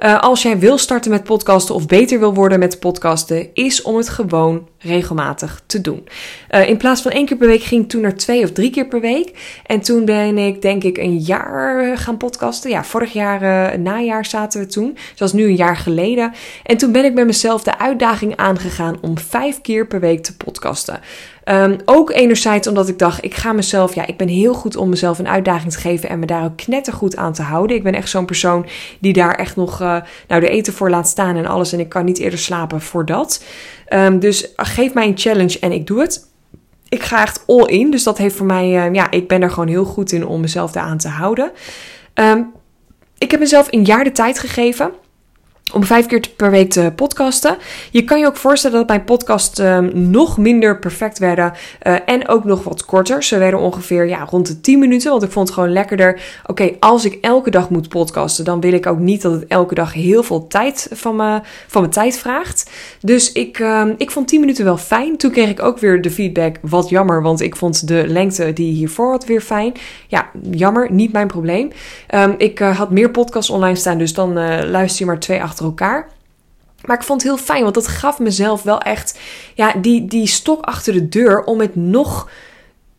Uh, 0.04 0.20
als 0.20 0.43
jij 0.43 0.58
wil 0.58 0.78
starten 0.78 1.10
met 1.10 1.25
podcasten 1.25 1.75
of 1.75 1.87
beter 1.87 2.19
wil 2.19 2.34
worden 2.34 2.58
met 2.58 2.81
podcasten, 2.81 3.48
is 3.54 3.82
om 3.82 3.96
het 3.96 4.08
gewoon 4.08 4.69
regelmatig 4.78 5.62
te 5.66 5.81
doen. 5.81 6.08
Uh, 6.50 6.69
in 6.69 6.76
plaats 6.76 7.02
van 7.02 7.10
één 7.10 7.26
keer 7.26 7.37
per 7.37 7.46
week 7.48 7.62
ging 7.62 7.82
ik 7.82 7.88
toen 7.88 8.00
naar 8.00 8.14
twee 8.14 8.43
of 8.43 8.52
drie 8.52 8.70
keer 8.70 8.87
per 8.87 9.00
week. 9.00 9.60
En 9.66 9.81
toen 9.81 10.04
ben 10.04 10.38
ik 10.38 10.62
denk 10.62 10.84
ik 10.84 10.98
een 10.98 11.19
jaar 11.19 11.98
gaan 11.98 12.16
podcasten. 12.16 12.70
Ja, 12.70 12.84
vorig 12.84 13.12
jaar, 13.12 13.42
uh, 13.42 13.78
najaar 13.78 14.25
zaten 14.25 14.60
we 14.60 14.66
toen. 14.66 14.92
Dus 14.92 15.19
dat 15.19 15.28
is 15.28 15.34
nu 15.34 15.44
een 15.44 15.56
jaar 15.56 15.76
geleden. 15.76 16.32
En 16.62 16.76
toen 16.76 16.92
ben 16.92 17.04
ik 17.04 17.14
met 17.14 17.26
mezelf 17.26 17.62
de 17.62 17.78
uitdaging 17.78 18.37
aangegaan 18.37 18.99
om 19.00 19.19
vijf 19.19 19.60
keer 19.60 19.87
per 19.87 20.00
week 20.00 20.22
te 20.22 20.37
podcasten. 20.37 21.00
Um, 21.50 21.76
ook 21.84 22.10
enerzijds 22.10 22.69
omdat 22.69 22.88
ik 22.88 22.98
dacht, 22.98 23.25
ik 23.25 23.34
ga 23.34 23.52
mezelf, 23.52 23.94
ja, 23.94 24.06
ik 24.06 24.16
ben 24.16 24.28
heel 24.28 24.54
goed 24.54 24.76
om 24.76 24.88
mezelf 24.88 25.19
een 25.19 25.28
uitdaging 25.28 25.72
te 25.72 25.78
geven 25.78 26.08
en 26.08 26.19
me 26.19 26.26
daar 26.26 26.44
ook 26.44 26.56
knettergoed 26.56 27.16
aan 27.16 27.32
te 27.32 27.43
houden. 27.43 27.76
Ik 27.76 27.82
ben 27.82 27.94
echt 27.94 28.08
zo'n 28.08 28.25
persoon 28.25 28.66
die 28.98 29.12
daar 29.12 29.34
echt 29.34 29.56
nog, 29.56 29.81
uh, 29.81 29.96
nou, 30.28 30.40
de 30.40 30.48
eten 30.48 30.72
voor 30.72 30.90
laat 30.90 31.08
staan 31.08 31.37
en 31.37 31.46
alles. 31.46 31.72
En 31.72 31.81
ik 31.81 31.88
kan 31.88 32.04
niet 32.04 32.19
eerder 32.19 32.38
slapen 32.38 32.81
voor 32.81 33.06
dat. 33.06 33.44
Um, 33.88 34.19
dus 34.19 34.52
geef 34.56 34.94
mij 34.94 35.06
een 35.06 35.19
challenge 35.19 35.58
en 35.58 35.72
ik 35.72 35.87
doe 35.87 36.00
het. 36.00 36.26
Ik 36.88 37.02
ga 37.02 37.22
echt 37.22 37.43
all 37.46 37.64
in. 37.64 37.90
Dus 37.90 38.02
dat 38.02 38.19
heeft 38.19 38.37
voor 38.37 38.46
mij, 38.46 38.88
uh, 38.88 38.94
ja, 38.94 39.10
ik 39.10 39.28
ben 39.28 39.42
er 39.42 39.50
gewoon 39.50 39.69
heel 39.69 39.84
goed 39.84 40.12
in 40.12 40.26
om 40.26 40.40
mezelf 40.40 40.72
daaraan 40.72 40.99
te 40.99 41.08
houden. 41.08 41.50
Ik 43.19 43.31
heb 43.31 43.40
mezelf 43.40 43.66
een 43.70 43.84
jaar 43.84 44.04
de 44.04 44.12
tijd 44.12 44.38
gegeven 44.38 44.90
om 45.72 45.84
vijf 45.84 46.06
keer 46.06 46.28
per 46.36 46.50
week 46.50 46.70
te 46.70 46.92
podcasten. 46.96 47.56
Je 47.90 48.04
kan 48.04 48.18
je 48.18 48.26
ook 48.26 48.36
voorstellen 48.36 48.76
dat 48.76 48.88
mijn 48.88 49.04
podcasts 49.04 49.58
um, 49.58 50.10
nog 50.10 50.38
minder 50.38 50.78
perfect 50.78 51.18
werden 51.18 51.52
uh, 51.82 51.96
en 52.06 52.28
ook 52.28 52.44
nog 52.44 52.64
wat 52.64 52.84
korter. 52.84 53.22
Ze 53.22 53.38
werden 53.38 53.60
ongeveer 53.60 54.08
ja, 54.08 54.26
rond 54.30 54.46
de 54.46 54.60
10 54.60 54.78
minuten, 54.78 55.10
want 55.10 55.22
ik 55.22 55.30
vond 55.30 55.46
het 55.46 55.56
gewoon 55.56 55.72
lekkerder. 55.72 56.20
Oké, 56.46 56.70
als 56.80 57.04
ik 57.04 57.18
elke 57.20 57.50
dag 57.50 57.70
moet 57.70 57.88
podcasten, 57.88 58.44
dan 58.44 58.60
wil 58.60 58.72
ik 58.72 58.86
ook 58.86 58.98
niet 58.98 59.22
dat 59.22 59.32
het 59.32 59.46
elke 59.46 59.74
dag 59.74 59.92
heel 59.92 60.22
veel 60.22 60.46
tijd 60.46 60.88
van, 60.92 61.16
me, 61.16 61.40
van 61.66 61.80
mijn 61.80 61.92
tijd 61.92 62.18
vraagt. 62.18 62.70
Dus 63.00 63.32
ik, 63.32 63.58
um, 63.58 63.94
ik 63.98 64.10
vond 64.10 64.28
10 64.28 64.40
minuten 64.40 64.64
wel 64.64 64.78
fijn. 64.78 65.16
Toen 65.16 65.30
kreeg 65.30 65.48
ik 65.48 65.62
ook 65.62 65.78
weer 65.78 66.02
de 66.02 66.10
feedback, 66.10 66.56
wat 66.62 66.88
jammer, 66.88 67.22
want 67.22 67.40
ik 67.40 67.56
vond 67.56 67.88
de 67.88 68.04
lengte 68.06 68.52
die 68.52 68.72
hiervoor 68.72 69.10
had 69.10 69.24
weer 69.24 69.40
fijn. 69.40 69.72
Ja, 70.08 70.30
jammer, 70.50 70.92
niet 70.92 71.12
mijn 71.12 71.26
probleem. 71.26 71.70
Um, 72.14 72.34
ik 72.38 72.60
uh, 72.60 72.78
had 72.78 72.90
meer 72.90 73.10
podcasts 73.10 73.50
online 73.50 73.76
staan, 73.76 73.98
dus 73.98 74.14
dan 74.14 74.38
uh, 74.38 74.58
luister 74.62 74.98
je 74.98 75.06
maar 75.06 75.20
twee 75.20 75.42
achter 75.42 75.55
elkaar. 75.64 76.08
Maar 76.84 76.96
ik 76.96 77.02
vond 77.02 77.22
het 77.22 77.30
heel 77.30 77.44
fijn, 77.44 77.62
want 77.62 77.75
dat 77.75 77.88
gaf 77.88 78.18
mezelf 78.18 78.62
wel 78.62 78.80
echt 78.80 79.18
ja, 79.54 79.72
die, 79.72 80.06
die 80.06 80.26
stok 80.26 80.64
achter 80.64 80.92
de 80.92 81.08
deur 81.08 81.44
om 81.44 81.60
het 81.60 81.76
nog 81.76 82.28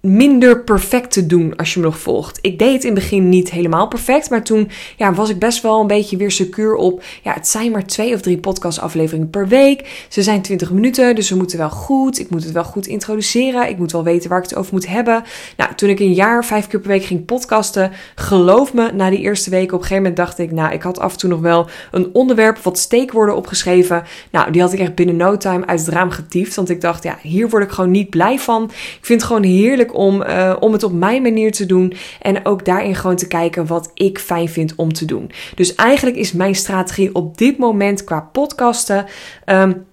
minder 0.02 0.64
perfect 0.64 1.12
te 1.12 1.26
doen 1.26 1.56
als 1.56 1.74
je 1.74 1.80
me 1.80 1.86
nog 1.86 2.00
volgt. 2.00 2.40
Ik 2.42 2.60
deed 2.60 2.74
het 2.74 2.84
in 2.84 2.92
het 2.92 3.00
begin 3.00 3.30
niet 3.30 3.52
helemaal 3.52 3.88
perfect, 3.88 4.30
maar 4.30 4.44
toen 4.44 4.70
ja, 4.98 5.14
was 5.14 5.30
ik 5.30 5.40
best 5.40 5.62
wel 5.62 5.82
een 5.82 5.88
beetje 5.88 6.18
weer 6.18 6.32
secuur 6.32 6.76
op. 6.76 7.04
Ja, 7.24 7.34
het 7.34 7.48
zijn 7.48 7.72
maar 7.72 7.86
twee 7.86 8.14
of 8.14 8.22
drie 8.22 8.38
podcastafleveringen 8.38 9.30
per 9.30 9.48
week. 9.48 10.06
Ze 10.10 10.24
zijn 10.24 10.42
20 10.42 10.72
minuten, 10.72 11.16
dus 11.16 11.30
we 11.30 11.36
moeten 11.36 11.58
wel 11.58 11.70
goed. 11.70 12.20
Ik 12.20 12.30
moet 12.30 12.44
het 12.44 12.54
wel 12.54 12.64
goed 12.64 12.88
introduceren. 12.88 13.70
Ik 13.70 13.78
moet 13.78 13.92
wel 13.92 14.04
weten 14.04 14.30
waar 14.30 14.38
ik 14.44 14.50
het 14.50 14.56
over 14.56 14.74
moet 14.74 14.88
hebben. 14.88 15.24
Nou, 15.58 15.76
toen 15.76 15.90
ik 15.90 16.00
een 16.00 16.14
jaar 16.14 16.46
vijf 16.46 16.68
keer 16.68 16.80
per 16.80 16.90
week 16.90 17.04
ging 17.04 17.26
podcasten, 17.26 17.92
geloof 18.16 18.74
me, 18.74 18.92
na 18.92 19.10
die 19.10 19.20
eerste 19.20 19.50
weken 19.50 19.74
op 19.74 19.82
een 19.82 19.88
gegeven 19.88 20.04
moment 20.04 20.16
dacht 20.16 20.40
ik, 20.40 20.52
nou, 20.52 20.74
ik 20.74 20.82
had 20.82 21.00
af 21.00 21.12
en 21.12 21.18
toe 21.18 21.30
nog 21.30 21.40
wel 21.40 21.68
een 21.92 22.10
onderwerp, 22.14 22.58
wat 22.58 22.78
steekwoorden 22.78 23.36
opgeschreven. 23.36 24.04
Nou, 24.32 24.52
die 24.52 24.62
had 24.62 24.74
ik 24.74 24.80
echt 24.80 24.96
binnen 24.96 25.16
no 25.16 25.38
time 25.38 25.66
uit 25.66 25.80
het 25.80 25.90
raam 25.90 26.10
getiefd, 26.10 26.56
want 26.56 26.70
ik 26.70 26.82
dacht, 26.82 27.04
ja, 27.04 27.18
hier 27.22 27.50
word 27.50 27.64
ik 27.64 27.72
gewoon 27.72 27.92
niet 27.92 28.10
blij 28.10 28.40
van. 28.40 28.64
Ik 28.64 29.06
vind 29.06 29.22
het 29.22 29.30
gewoon 29.30 29.44
heerlijk 29.44 29.87
om, 29.94 30.22
uh, 30.22 30.56
om 30.60 30.74
het 30.74 30.84
op 30.84 30.94
mijn 30.94 31.22
manier 31.22 31.52
te 31.52 31.66
doen. 31.66 31.94
En 32.22 32.46
ook 32.46 32.66
daarin 32.66 32.96
gewoon 32.96 33.16
te 33.16 33.28
kijken 33.28 33.68
wat 33.68 33.92
ik 33.94 34.20
fijn 34.20 34.50
vind 34.50 34.74
om 34.76 34.94
te 34.94 35.06
doen. 35.06 35.32
Dus 35.56 35.76
eigenlijk 35.76 36.18
is 36.18 36.32
mijn 36.32 36.56
strategie 36.56 37.16
op 37.16 37.38
dit 37.38 37.58
moment 37.58 38.04
qua 38.04 38.30
podcasten. 38.32 39.06
Um, 39.46 39.86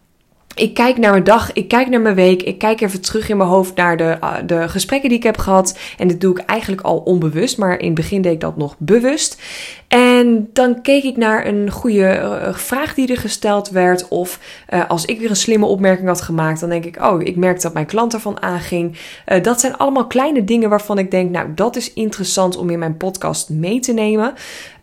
ik 0.55 0.75
kijk 0.75 0.99
naar 0.99 1.11
mijn 1.11 1.25
dag, 1.25 1.53
ik 1.53 1.69
kijk 1.69 1.89
naar 1.89 2.01
mijn 2.01 2.15
week, 2.15 2.43
ik 2.43 2.59
kijk 2.59 2.81
even 2.81 3.01
terug 3.01 3.29
in 3.29 3.37
mijn 3.37 3.49
hoofd 3.49 3.75
naar 3.75 3.97
de, 3.97 4.19
uh, 4.21 4.35
de 4.47 4.69
gesprekken 4.69 5.09
die 5.09 5.19
ik 5.19 5.25
heb 5.25 5.39
gehad. 5.39 5.79
En 5.99 6.09
dit 6.09 6.21
doe 6.21 6.39
ik 6.39 6.45
eigenlijk 6.45 6.83
al 6.83 6.99
onbewust, 6.99 7.59
maar 7.59 7.79
in 7.79 7.87
het 7.87 7.95
begin 7.95 8.23
deed 8.23 8.33
ik 8.33 8.41
dat 8.41 8.57
nog 8.57 8.75
bewust. 8.79 9.43
En 10.25 10.49
dan 10.52 10.83
keek 10.83 11.02
ik 11.02 11.16
naar 11.16 11.47
een 11.47 11.71
goede 11.71 12.19
uh, 12.21 12.54
vraag 12.54 12.95
die 12.95 13.09
er 13.09 13.19
gesteld 13.19 13.71
werd. 13.71 14.09
Of 14.09 14.40
uh, 14.75 14.88
als 14.88 15.04
ik 15.04 15.21
weer 15.21 15.31
een 15.31 15.37
slimme 15.37 15.66
opmerking 15.66 16.09
had 16.09 16.21
gemaakt, 16.21 16.61
dan 16.61 16.69
denk 16.69 16.85
ik, 16.85 17.02
oh, 17.02 17.23
ik 17.23 17.37
merk 17.37 17.61
dat 17.61 17.75
mijn 17.75 17.87
klant 17.87 18.14
ervan 18.14 18.43
aanging. 18.43 18.97
dat 19.43 19.61
zijn 19.61 19.76
allemaal 19.76 20.07
kleine 20.07 20.45
dingen 20.45 20.69
waarvan 20.69 20.99
ik 20.99 21.11
denk, 21.11 21.31
nou, 21.31 21.49
dat 21.54 21.76
is 21.76 21.93
interessant 21.93 22.57
om 22.57 22.71
in 22.71 22.78
mijn 22.78 22.97
podcast 22.97 23.50
mee 23.50 23.81
te 23.81 23.93
nemen. 23.93 24.35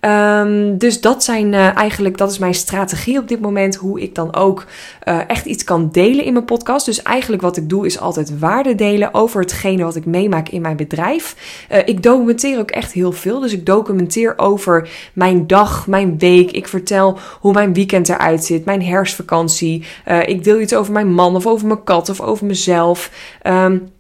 Um, 0.06 0.78
dus 0.78 1.02
dat 1.02 1.24
zijn 1.24 1.54
eigenlijk, 1.54 2.18
dat 2.18 2.32
is 2.32 2.38
mijn 2.38 2.54
strategie 2.54 3.20
op 3.20 3.28
dit 3.28 3.40
moment. 3.40 3.76
Hoe 3.76 4.02
ik 4.02 4.16
dan 4.16 4.36
ook 4.36 4.66
echt 5.28 5.46
iets 5.46 5.64
kan 5.64 5.90
delen 5.92 6.26
in 6.26 6.34
mijn 6.34 6.46
podcast. 6.46 6.86
Dus 6.86 7.02
eigenlijk 7.02 7.42
wat 7.42 7.58
ik 7.58 7.70
doe 7.70 7.86
is 7.86 8.00
altijd 8.00 8.40
waarde 8.40 8.76
delen 8.76 9.14
over 9.14 9.42
hetgene 9.42 9.84
wat 9.84 9.96
ik 9.96 10.06
meemaak 10.06 10.50
in 10.50 10.62
mijn 10.62 10.78
bedrijf. 10.78 11.36
Ik 11.86 12.04
documenteer 12.04 12.60
ook 12.60 12.72
echt 12.72 12.92
heel 12.92 13.12
veel. 13.12 13.40
Dus 13.40 13.54
ik 13.54 13.66
documenteer 13.66 14.34
over 14.38 14.90
mijn 15.14 15.31
dag, 15.40 15.88
mijn 15.88 16.18
week. 16.18 16.52
Ik 16.52 16.68
vertel 16.68 17.18
hoe 17.40 17.54
mijn 17.54 17.74
weekend 17.74 18.10
eruit 18.10 18.44
ziet, 18.44 18.66
mijn 18.66 18.84
herfstvakantie. 18.84 19.86
ik 20.26 20.44
deel 20.44 20.60
iets 20.60 20.74
over 20.74 20.94
mijn 20.94 21.14
man 21.14 21.36
of 21.36 21.48
over 21.48 21.68
mijn 21.68 21.84
kat 21.84 22.10
of 22.10 22.22
over 22.22 22.46
mezelf. 22.46 23.12
Um, 23.44 23.92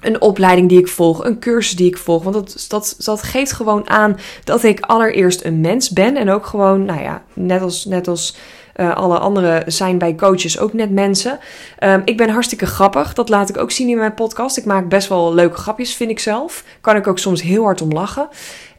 een 0.00 0.20
opleiding 0.20 0.68
die 0.68 0.78
ik 0.78 0.88
volg, 0.88 1.24
een 1.24 1.38
cursus 1.38 1.76
die 1.76 1.86
ik 1.86 1.96
volg. 1.96 2.22
Want 2.22 2.34
dat, 2.34 2.64
dat, 2.68 2.96
dat 2.98 3.22
geeft 3.22 3.52
gewoon 3.52 3.88
aan 3.88 4.16
dat 4.44 4.62
ik 4.62 4.80
allereerst 4.80 5.44
een 5.44 5.60
mens 5.60 5.90
ben. 5.90 6.16
En 6.16 6.30
ook 6.30 6.46
gewoon, 6.46 6.84
nou 6.84 7.02
ja, 7.02 7.22
net 7.32 7.62
als, 7.62 7.84
net 7.84 8.08
als 8.08 8.36
uh, 8.76 8.96
alle 8.96 9.18
anderen 9.18 9.72
zijn 9.72 9.98
bij 9.98 10.14
coaches 10.14 10.58
ook 10.58 10.72
net 10.72 10.90
mensen. 10.90 11.38
Um, 11.80 12.02
ik 12.04 12.16
ben 12.16 12.28
hartstikke 12.28 12.66
grappig. 12.66 13.14
Dat 13.14 13.28
laat 13.28 13.48
ik 13.48 13.58
ook 13.58 13.70
zien 13.70 13.88
in 13.88 13.96
mijn 13.96 14.14
podcast. 14.14 14.56
Ik 14.56 14.64
maak 14.64 14.88
best 14.88 15.08
wel 15.08 15.34
leuke 15.34 15.56
grapjes, 15.56 15.94
vind 15.94 16.10
ik 16.10 16.18
zelf. 16.18 16.64
Kan 16.80 16.96
ik 16.96 17.06
ook 17.06 17.18
soms 17.18 17.42
heel 17.42 17.62
hard 17.62 17.80
om 17.80 17.92
lachen. 17.92 18.28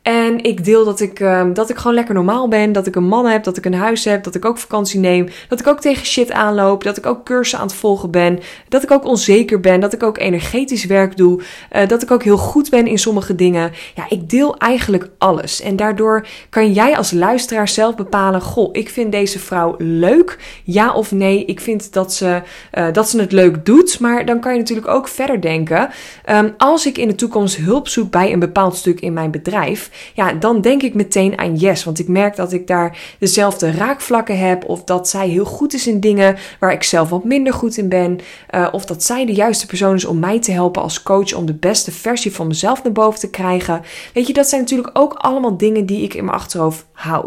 En 0.07 0.43
ik 0.43 0.65
deel 0.65 0.85
dat 0.85 0.99
ik, 0.99 1.19
um, 1.19 1.53
dat 1.53 1.69
ik 1.69 1.77
gewoon 1.77 1.93
lekker 1.93 2.13
normaal 2.13 2.47
ben. 2.47 2.71
Dat 2.71 2.87
ik 2.87 2.95
een 2.95 3.07
man 3.07 3.25
heb, 3.25 3.43
dat 3.43 3.57
ik 3.57 3.65
een 3.65 3.73
huis 3.73 4.05
heb, 4.05 4.23
dat 4.23 4.35
ik 4.35 4.45
ook 4.45 4.57
vakantie 4.57 4.99
neem. 4.99 5.27
Dat 5.49 5.59
ik 5.59 5.67
ook 5.67 5.79
tegen 5.79 6.05
shit 6.05 6.31
aanloop. 6.31 6.83
Dat 6.83 6.97
ik 6.97 7.05
ook 7.05 7.23
cursussen 7.23 7.59
aan 7.59 7.65
het 7.65 7.75
volgen 7.75 8.11
ben. 8.11 8.39
Dat 8.69 8.83
ik 8.83 8.91
ook 8.91 9.05
onzeker 9.05 9.59
ben. 9.59 9.79
Dat 9.79 9.93
ik 9.93 10.03
ook 10.03 10.17
energetisch 10.17 10.85
werk 10.85 11.17
doe. 11.17 11.41
Uh, 11.75 11.87
dat 11.87 12.01
ik 12.01 12.11
ook 12.11 12.23
heel 12.23 12.37
goed 12.37 12.69
ben 12.69 12.87
in 12.87 12.97
sommige 12.97 13.35
dingen. 13.35 13.71
Ja, 13.95 14.05
ik 14.09 14.29
deel 14.29 14.57
eigenlijk 14.57 15.09
alles. 15.17 15.61
En 15.61 15.75
daardoor 15.75 16.27
kan 16.49 16.73
jij 16.73 16.97
als 16.97 17.11
luisteraar 17.11 17.67
zelf 17.67 17.95
bepalen: 17.95 18.41
Goh, 18.41 18.69
ik 18.71 18.89
vind 18.89 19.11
deze 19.11 19.39
vrouw 19.39 19.75
leuk. 19.77 20.61
Ja 20.63 20.93
of 20.93 21.11
nee. 21.11 21.45
Ik 21.45 21.59
vind 21.59 21.93
dat 21.93 22.13
ze, 22.13 22.41
uh, 22.73 22.93
dat 22.93 23.09
ze 23.09 23.19
het 23.19 23.31
leuk 23.31 23.65
doet. 23.65 23.99
Maar 23.99 24.25
dan 24.25 24.39
kan 24.39 24.53
je 24.53 24.59
natuurlijk 24.59 24.87
ook 24.87 25.07
verder 25.07 25.41
denken. 25.41 25.89
Um, 26.29 26.53
als 26.57 26.85
ik 26.85 26.97
in 26.97 27.07
de 27.07 27.15
toekomst 27.15 27.55
hulp 27.55 27.87
zoek 27.87 28.11
bij 28.11 28.33
een 28.33 28.39
bepaald 28.39 28.75
stuk 28.75 28.99
in 28.99 29.13
mijn 29.13 29.31
bedrijf 29.31 29.89
ja, 30.13 30.33
dan 30.33 30.61
denk 30.61 30.81
ik 30.81 30.93
meteen 30.93 31.37
aan 31.37 31.55
yes. 31.55 31.83
Want 31.83 31.99
ik 31.99 32.07
merk 32.07 32.35
dat 32.35 32.53
ik 32.53 32.67
daar 32.67 33.15
dezelfde 33.19 33.71
raakvlakken 33.71 34.39
heb. 34.39 34.65
Of 34.65 34.83
dat 34.83 35.09
zij 35.09 35.29
heel 35.29 35.45
goed 35.45 35.73
is 35.73 35.87
in 35.87 35.99
dingen 35.99 36.37
waar 36.59 36.71
ik 36.71 36.83
zelf 36.83 37.09
wat 37.09 37.23
minder 37.23 37.53
goed 37.53 37.77
in 37.77 37.89
ben. 37.89 38.19
Uh, 38.51 38.67
of 38.71 38.85
dat 38.85 39.03
zij 39.03 39.25
de 39.25 39.33
juiste 39.33 39.65
persoon 39.65 39.95
is 39.95 40.05
om 40.05 40.19
mij 40.19 40.39
te 40.39 40.51
helpen 40.51 40.81
als 40.81 41.03
coach 41.03 41.33
om 41.33 41.45
de 41.45 41.53
beste 41.53 41.91
versie 41.91 42.33
van 42.33 42.47
mezelf 42.47 42.83
naar 42.83 42.91
boven 42.91 43.19
te 43.19 43.29
krijgen. 43.29 43.81
Weet 44.13 44.27
je, 44.27 44.33
dat 44.33 44.47
zijn 44.47 44.61
natuurlijk 44.61 44.89
ook 44.93 45.13
allemaal 45.13 45.57
dingen 45.57 45.85
die 45.85 46.01
ik 46.01 46.13
in 46.13 46.25
mijn 46.25 46.37
achterhoofd 46.37 46.85
hou. 46.91 47.25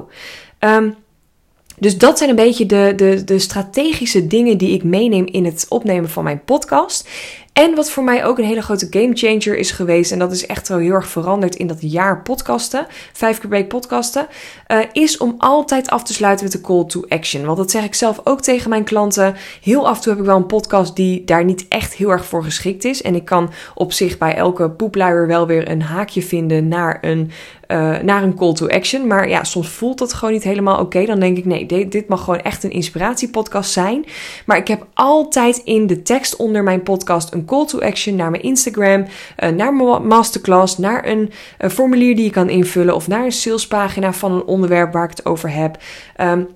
Um, 0.58 0.94
dus 1.80 1.98
dat 1.98 2.18
zijn 2.18 2.30
een 2.30 2.36
beetje 2.36 2.66
de, 2.66 2.92
de, 2.96 3.24
de 3.24 3.38
strategische 3.38 4.26
dingen 4.26 4.58
die 4.58 4.74
ik 4.74 4.84
meeneem 4.84 5.26
in 5.26 5.44
het 5.44 5.66
opnemen 5.68 6.10
van 6.10 6.24
mijn 6.24 6.44
podcast. 6.44 7.08
En 7.60 7.74
wat 7.74 7.90
voor 7.90 8.04
mij 8.04 8.24
ook 8.24 8.38
een 8.38 8.44
hele 8.44 8.62
grote 8.62 8.86
game 8.90 9.10
changer 9.12 9.58
is 9.58 9.70
geweest, 9.70 10.12
en 10.12 10.18
dat 10.18 10.32
is 10.32 10.46
echt 10.46 10.68
wel 10.68 10.78
heel 10.78 10.92
erg 10.92 11.08
veranderd 11.08 11.54
in 11.54 11.66
dat 11.66 11.78
jaar 11.80 12.22
podcasten, 12.22 12.86
vijf 13.12 13.38
keer 13.38 13.50
week 13.50 13.68
podcasten, 13.68 14.26
uh, 14.68 14.78
is 14.92 15.16
om 15.16 15.34
altijd 15.38 15.90
af 15.90 16.02
te 16.02 16.12
sluiten 16.12 16.44
met 16.44 16.54
de 16.54 16.60
call 16.60 16.84
to 16.84 17.04
action. 17.08 17.44
Want 17.44 17.56
dat 17.56 17.70
zeg 17.70 17.84
ik 17.84 17.94
zelf 17.94 18.20
ook 18.24 18.40
tegen 18.40 18.70
mijn 18.70 18.84
klanten. 18.84 19.36
Heel 19.62 19.88
af 19.88 19.96
en 19.96 20.02
toe 20.02 20.12
heb 20.12 20.20
ik 20.20 20.26
wel 20.26 20.36
een 20.36 20.46
podcast 20.46 20.96
die 20.96 21.24
daar 21.24 21.44
niet 21.44 21.66
echt 21.68 21.94
heel 21.94 22.10
erg 22.10 22.24
voor 22.24 22.44
geschikt 22.44 22.84
is. 22.84 23.02
En 23.02 23.14
ik 23.14 23.24
kan 23.24 23.50
op 23.74 23.92
zich 23.92 24.18
bij 24.18 24.34
elke 24.34 24.70
poepluier 24.70 25.26
wel 25.26 25.46
weer 25.46 25.70
een 25.70 25.82
haakje 25.82 26.22
vinden 26.22 26.68
naar 26.68 26.98
een 27.00 27.30
uh, 27.70 27.98
naar 27.98 28.22
een 28.22 28.36
call 28.36 28.52
to 28.52 28.68
action. 28.68 29.06
Maar 29.06 29.28
ja, 29.28 29.44
soms 29.44 29.68
voelt 29.68 29.98
dat 29.98 30.12
gewoon 30.12 30.34
niet 30.34 30.44
helemaal 30.44 30.80
oké. 30.80 31.04
Dan 31.04 31.20
denk 31.20 31.36
ik, 31.36 31.44
nee, 31.44 31.66
dit, 31.66 31.92
dit, 31.92 32.08
mag 32.08 32.24
gewoon 32.24 32.40
echt 32.40 32.64
een 32.64 32.70
inspiratiepodcast 32.70 33.72
zijn. 33.72 34.04
Maar 34.46 34.56
ik 34.56 34.68
heb 34.68 34.86
altijd 34.94 35.56
in 35.56 35.86
de 35.86 36.02
tekst 36.02 36.36
onder 36.36 36.62
mijn 36.62 36.82
podcast 36.82 37.32
een 37.32 37.44
call 37.44 37.66
to 37.66 37.80
action 37.80 38.16
naar 38.16 38.30
mijn 38.30 38.42
Instagram, 38.42 39.00
uh, 39.00 39.48
naar 39.50 39.74
mijn 39.74 40.06
masterclass, 40.06 40.78
naar 40.78 41.06
een, 41.06 41.30
een, 41.58 41.70
formulier 41.70 42.16
die 42.16 42.24
je 42.24 42.30
kan 42.30 42.48
invullen 42.48 42.94
of 42.94 43.08
naar 43.08 43.24
een 43.24 43.32
salespagina 43.32 44.12
van 44.12 44.32
een 44.32 44.44
onderwerp 44.44 44.92
waar 44.92 45.04
ik 45.04 45.10
het 45.10 45.26
over 45.26 45.52
heb. 45.52 45.78
Um, 46.20 46.48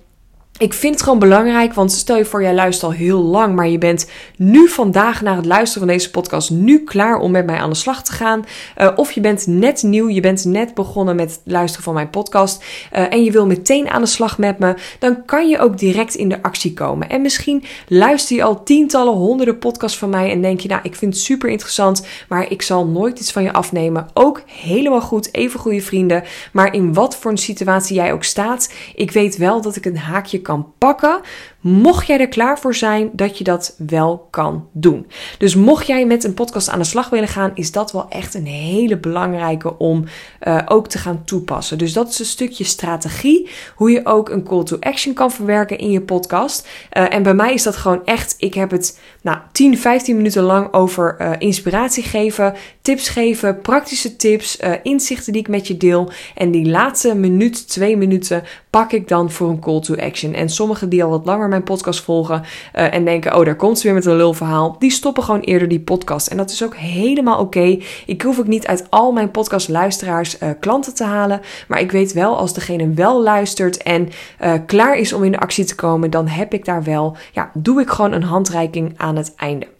ik 0.57 0.73
vind 0.73 0.93
het 0.93 1.03
gewoon 1.03 1.19
belangrijk, 1.19 1.73
want 1.73 1.91
stel 1.91 2.17
je 2.17 2.25
voor, 2.25 2.41
jij 2.41 2.53
luistert 2.53 2.91
al 2.91 2.97
heel 2.97 3.21
lang, 3.21 3.55
maar 3.55 3.67
je 3.67 3.77
bent 3.77 4.09
nu 4.37 4.67
vandaag 4.67 5.21
naar 5.21 5.35
het 5.35 5.45
luisteren 5.45 5.87
van 5.87 5.97
deze 5.97 6.11
podcast 6.11 6.49
nu 6.49 6.83
klaar 6.83 7.19
om 7.19 7.31
met 7.31 7.45
mij 7.45 7.57
aan 7.57 7.69
de 7.69 7.75
slag 7.75 8.03
te 8.03 8.11
gaan. 8.11 8.45
Uh, 8.77 8.91
of 8.95 9.11
je 9.11 9.21
bent 9.21 9.47
net 9.47 9.83
nieuw, 9.83 10.09
je 10.09 10.21
bent 10.21 10.45
net 10.45 10.73
begonnen 10.73 11.15
met 11.15 11.41
luisteren 11.43 11.83
van 11.83 11.93
mijn 11.93 12.09
podcast 12.09 12.63
uh, 12.93 13.13
en 13.13 13.23
je 13.23 13.31
wil 13.31 13.45
meteen 13.45 13.89
aan 13.89 14.01
de 14.01 14.07
slag 14.07 14.37
met 14.37 14.59
me, 14.59 14.75
dan 14.99 15.25
kan 15.25 15.49
je 15.49 15.59
ook 15.59 15.77
direct 15.77 16.15
in 16.15 16.29
de 16.29 16.41
actie 16.41 16.73
komen. 16.73 17.09
En 17.09 17.21
misschien 17.21 17.63
luister 17.87 18.35
je 18.35 18.43
al 18.43 18.63
tientallen, 18.63 19.13
honderden 19.13 19.57
podcasts 19.57 19.97
van 19.97 20.09
mij 20.09 20.31
en 20.31 20.41
denk 20.41 20.59
je, 20.59 20.67
nou, 20.67 20.81
ik 20.83 20.95
vind 20.95 21.13
het 21.13 21.23
super 21.23 21.49
interessant, 21.49 22.05
maar 22.29 22.51
ik 22.51 22.61
zal 22.61 22.85
nooit 22.85 23.19
iets 23.19 23.31
van 23.31 23.43
je 23.43 23.53
afnemen. 23.53 24.07
Ook 24.13 24.41
helemaal 24.45 25.01
goed, 25.01 25.33
even 25.33 25.59
goede 25.59 25.81
vrienden, 25.81 26.23
maar 26.51 26.73
in 26.73 26.93
wat 26.93 27.15
voor 27.15 27.31
een 27.31 27.37
situatie 27.37 27.95
jij 27.95 28.13
ook 28.13 28.23
staat, 28.23 28.73
ik 28.95 29.11
weet 29.11 29.37
wel 29.37 29.61
dat 29.61 29.75
ik 29.75 29.85
een 29.85 29.97
haakje 29.97 30.43
kan 30.45 30.61
pakken 30.79 31.21
Mocht 31.67 32.07
jij 32.07 32.19
er 32.19 32.27
klaar 32.27 32.59
voor 32.59 32.75
zijn 32.75 33.09
dat 33.13 33.37
je 33.37 33.43
dat 33.43 33.75
wel 33.77 34.27
kan 34.29 34.67
doen. 34.71 35.07
Dus 35.37 35.55
mocht 35.55 35.87
jij 35.87 36.05
met 36.05 36.23
een 36.23 36.33
podcast 36.33 36.69
aan 36.69 36.79
de 36.79 36.85
slag 36.85 37.09
willen 37.09 37.27
gaan, 37.27 37.51
is 37.53 37.71
dat 37.71 37.91
wel 37.91 38.05
echt 38.09 38.33
een 38.33 38.45
hele 38.45 38.97
belangrijke 38.97 39.77
om 39.77 40.03
uh, 40.47 40.61
ook 40.65 40.87
te 40.87 40.97
gaan 40.97 41.23
toepassen. 41.23 41.77
Dus 41.77 41.93
dat 41.93 42.09
is 42.09 42.19
een 42.19 42.25
stukje 42.25 42.63
strategie, 42.63 43.49
hoe 43.75 43.91
je 43.91 44.05
ook 44.05 44.29
een 44.29 44.43
call 44.43 44.63
to 44.63 44.77
action 44.79 45.13
kan 45.13 45.31
verwerken 45.31 45.77
in 45.77 45.91
je 45.91 46.01
podcast. 46.01 46.67
Uh, 46.93 47.13
en 47.13 47.23
bij 47.23 47.33
mij 47.33 47.53
is 47.53 47.63
dat 47.63 47.75
gewoon 47.75 48.05
echt, 48.05 48.35
ik 48.37 48.53
heb 48.53 48.71
het 48.71 48.99
nou, 49.21 49.37
10, 49.51 49.77
15 49.77 50.15
minuten 50.15 50.43
lang 50.43 50.73
over 50.73 51.17
uh, 51.21 51.31
inspiratie 51.37 52.03
geven, 52.03 52.53
tips 52.81 53.09
geven, 53.09 53.61
praktische 53.61 54.15
tips, 54.15 54.59
inzichten 54.83 55.33
die 55.33 55.41
ik 55.41 55.47
met 55.47 55.67
je 55.67 55.77
deel. 55.77 56.11
En 56.35 56.51
die 56.51 56.69
laatste 56.69 57.15
minuut, 57.15 57.67
twee 57.69 57.97
minuten 57.97 58.43
pak 58.69 58.91
ik 58.91 59.07
dan 59.07 59.31
voor 59.31 59.49
een 59.49 59.59
call 59.59 59.79
to 59.79 59.95
action. 59.95 60.33
En 60.33 60.49
sommigen 60.49 60.89
die 60.89 61.03
al 61.03 61.09
wat 61.09 61.25
langer 61.25 61.49
mijn 61.55 61.67
podcast 61.67 62.01
volgen 62.01 62.41
uh, 62.41 62.93
en 62.93 63.05
denken: 63.05 63.35
oh, 63.35 63.45
daar 63.45 63.55
komt 63.55 63.77
ze 63.79 63.83
weer 63.83 63.93
met 63.93 64.05
een 64.05 64.15
lulverhaal. 64.15 64.75
Die 64.79 64.91
stoppen 64.91 65.23
gewoon 65.23 65.39
eerder 65.39 65.67
die 65.67 65.79
podcast. 65.79 66.27
En 66.27 66.37
dat 66.37 66.49
is 66.49 66.63
ook 66.63 66.75
helemaal 66.75 67.39
oké. 67.39 67.77
Ik 68.05 68.21
hoef 68.21 68.39
ook 68.39 68.47
niet 68.47 68.67
uit 68.67 68.87
al 68.89 69.11
mijn 69.11 69.31
podcastluisteraars 69.31 70.41
uh, 70.41 70.49
klanten 70.59 70.95
te 70.95 71.03
halen. 71.03 71.41
Maar 71.67 71.79
ik 71.79 71.91
weet 71.91 72.13
wel, 72.13 72.37
als 72.37 72.53
degene 72.53 72.93
wel 72.93 73.23
luistert 73.23 73.83
en 73.83 74.09
uh, 74.41 74.53
klaar 74.65 74.97
is 74.97 75.13
om 75.13 75.23
in 75.23 75.31
de 75.31 75.39
actie 75.39 75.65
te 75.65 75.75
komen, 75.75 76.09
dan 76.09 76.27
heb 76.27 76.53
ik 76.53 76.65
daar 76.65 76.83
wel, 76.83 77.17
ja, 77.31 77.51
doe 77.53 77.81
ik 77.81 77.89
gewoon 77.89 78.11
een 78.11 78.23
handreiking 78.23 78.93
aan 78.97 79.15
het 79.15 79.33
einde. 79.35 79.74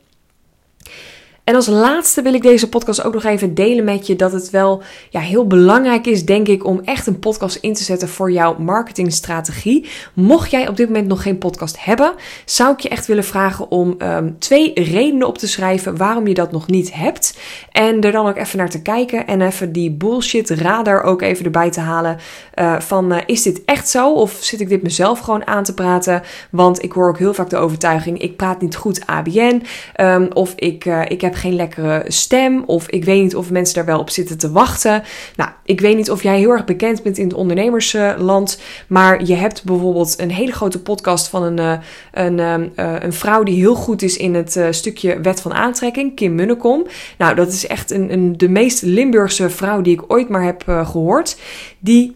En 1.45 1.55
als 1.55 1.67
laatste 1.67 2.21
wil 2.21 2.33
ik 2.33 2.41
deze 2.41 2.69
podcast 2.69 3.03
ook 3.03 3.13
nog 3.13 3.23
even 3.23 3.53
delen 3.53 3.83
met 3.83 4.07
je 4.07 4.15
dat 4.15 4.31
het 4.31 4.49
wel 4.49 4.83
ja, 5.09 5.19
heel 5.19 5.47
belangrijk 5.47 6.05
is, 6.05 6.25
denk 6.25 6.47
ik, 6.47 6.65
om 6.65 6.81
echt 6.83 7.07
een 7.07 7.19
podcast 7.19 7.55
in 7.55 7.73
te 7.73 7.83
zetten 7.83 8.09
voor 8.09 8.31
jouw 8.31 8.55
marketingstrategie. 8.57 9.89
Mocht 10.13 10.51
jij 10.51 10.67
op 10.67 10.77
dit 10.77 10.87
moment 10.87 11.07
nog 11.07 11.21
geen 11.21 11.37
podcast 11.37 11.85
hebben, 11.85 12.13
zou 12.45 12.73
ik 12.73 12.79
je 12.79 12.89
echt 12.89 13.05
willen 13.05 13.23
vragen 13.23 13.71
om 13.71 13.95
um, 13.97 14.35
twee 14.39 14.71
redenen 14.73 15.27
op 15.27 15.37
te 15.37 15.47
schrijven 15.47 15.97
waarom 15.97 16.27
je 16.27 16.33
dat 16.33 16.51
nog 16.51 16.67
niet 16.67 16.93
hebt. 16.93 17.37
En 17.71 18.01
er 18.01 18.11
dan 18.11 18.27
ook 18.27 18.37
even 18.37 18.57
naar 18.57 18.69
te 18.69 18.81
kijken 18.81 19.27
en 19.27 19.41
even 19.41 19.71
die 19.71 19.91
bullshit 19.91 20.49
radar 20.49 21.03
ook 21.03 21.21
even 21.21 21.45
erbij 21.45 21.71
te 21.71 21.79
halen. 21.79 22.17
Uh, 22.55 22.79
van 22.79 23.13
uh, 23.13 23.17
is 23.25 23.41
dit 23.41 23.61
echt 23.65 23.89
zo 23.89 24.13
of 24.13 24.37
zit 24.41 24.61
ik 24.61 24.69
dit 24.69 24.83
mezelf 24.83 25.19
gewoon 25.19 25.47
aan 25.47 25.63
te 25.63 25.73
praten? 25.73 26.21
Want 26.51 26.83
ik 26.83 26.91
hoor 26.91 27.09
ook 27.09 27.17
heel 27.17 27.33
vaak 27.33 27.49
de 27.49 27.57
overtuiging, 27.57 28.21
ik 28.21 28.35
praat 28.35 28.61
niet 28.61 28.75
goed 28.75 29.05
ABN. 29.05 29.63
Um, 30.01 30.27
of 30.33 30.53
ik, 30.55 30.85
uh, 30.85 31.01
ik 31.07 31.21
heb 31.21 31.33
geen 31.35 31.55
lekkere 31.55 32.03
stem. 32.07 32.63
Of 32.65 32.89
ik 32.89 33.05
weet 33.05 33.21
niet 33.21 33.35
of 33.35 33.51
mensen 33.51 33.75
daar 33.75 33.85
wel 33.85 33.99
op 33.99 34.09
zitten 34.09 34.37
te 34.37 34.51
wachten. 34.51 35.03
Nou, 35.35 35.49
ik 35.63 35.81
weet 35.81 35.95
niet 35.95 36.11
of 36.11 36.23
jij 36.23 36.37
heel 36.37 36.49
erg 36.49 36.65
bekend 36.65 37.03
bent 37.03 37.17
in 37.17 37.27
het 37.27 37.33
ondernemersland. 37.33 38.59
Maar 38.87 39.23
je 39.23 39.35
hebt 39.35 39.63
bijvoorbeeld 39.63 40.19
een 40.19 40.31
hele 40.31 40.51
grote 40.51 40.81
podcast 40.81 41.27
van 41.27 41.43
een, 41.43 41.59
eh, 41.59 41.77
een, 42.13 42.37
een, 42.39 42.71
eh, 42.75 42.95
een 42.99 43.13
vrouw 43.13 43.43
die 43.43 43.55
heel 43.55 43.75
goed 43.75 44.01
is 44.01 44.17
in 44.17 44.35
het 44.35 44.55
eh, 44.55 44.67
stukje 44.69 45.21
wet 45.21 45.41
van 45.41 45.53
aantrekking, 45.53 46.15
Kim 46.15 46.35
Munnekom. 46.35 46.87
Nou, 47.17 47.35
dat 47.35 47.47
is 47.47 47.67
echt 47.67 47.91
een, 47.91 48.13
een, 48.13 48.37
de 48.37 48.49
meest 48.49 48.81
Limburgse 48.81 49.49
vrouw 49.49 49.81
die 49.81 49.93
ik 49.93 50.03
ooit 50.07 50.29
maar 50.29 50.43
heb 50.43 50.63
gehoord. 50.65 51.37
Die 51.79 52.15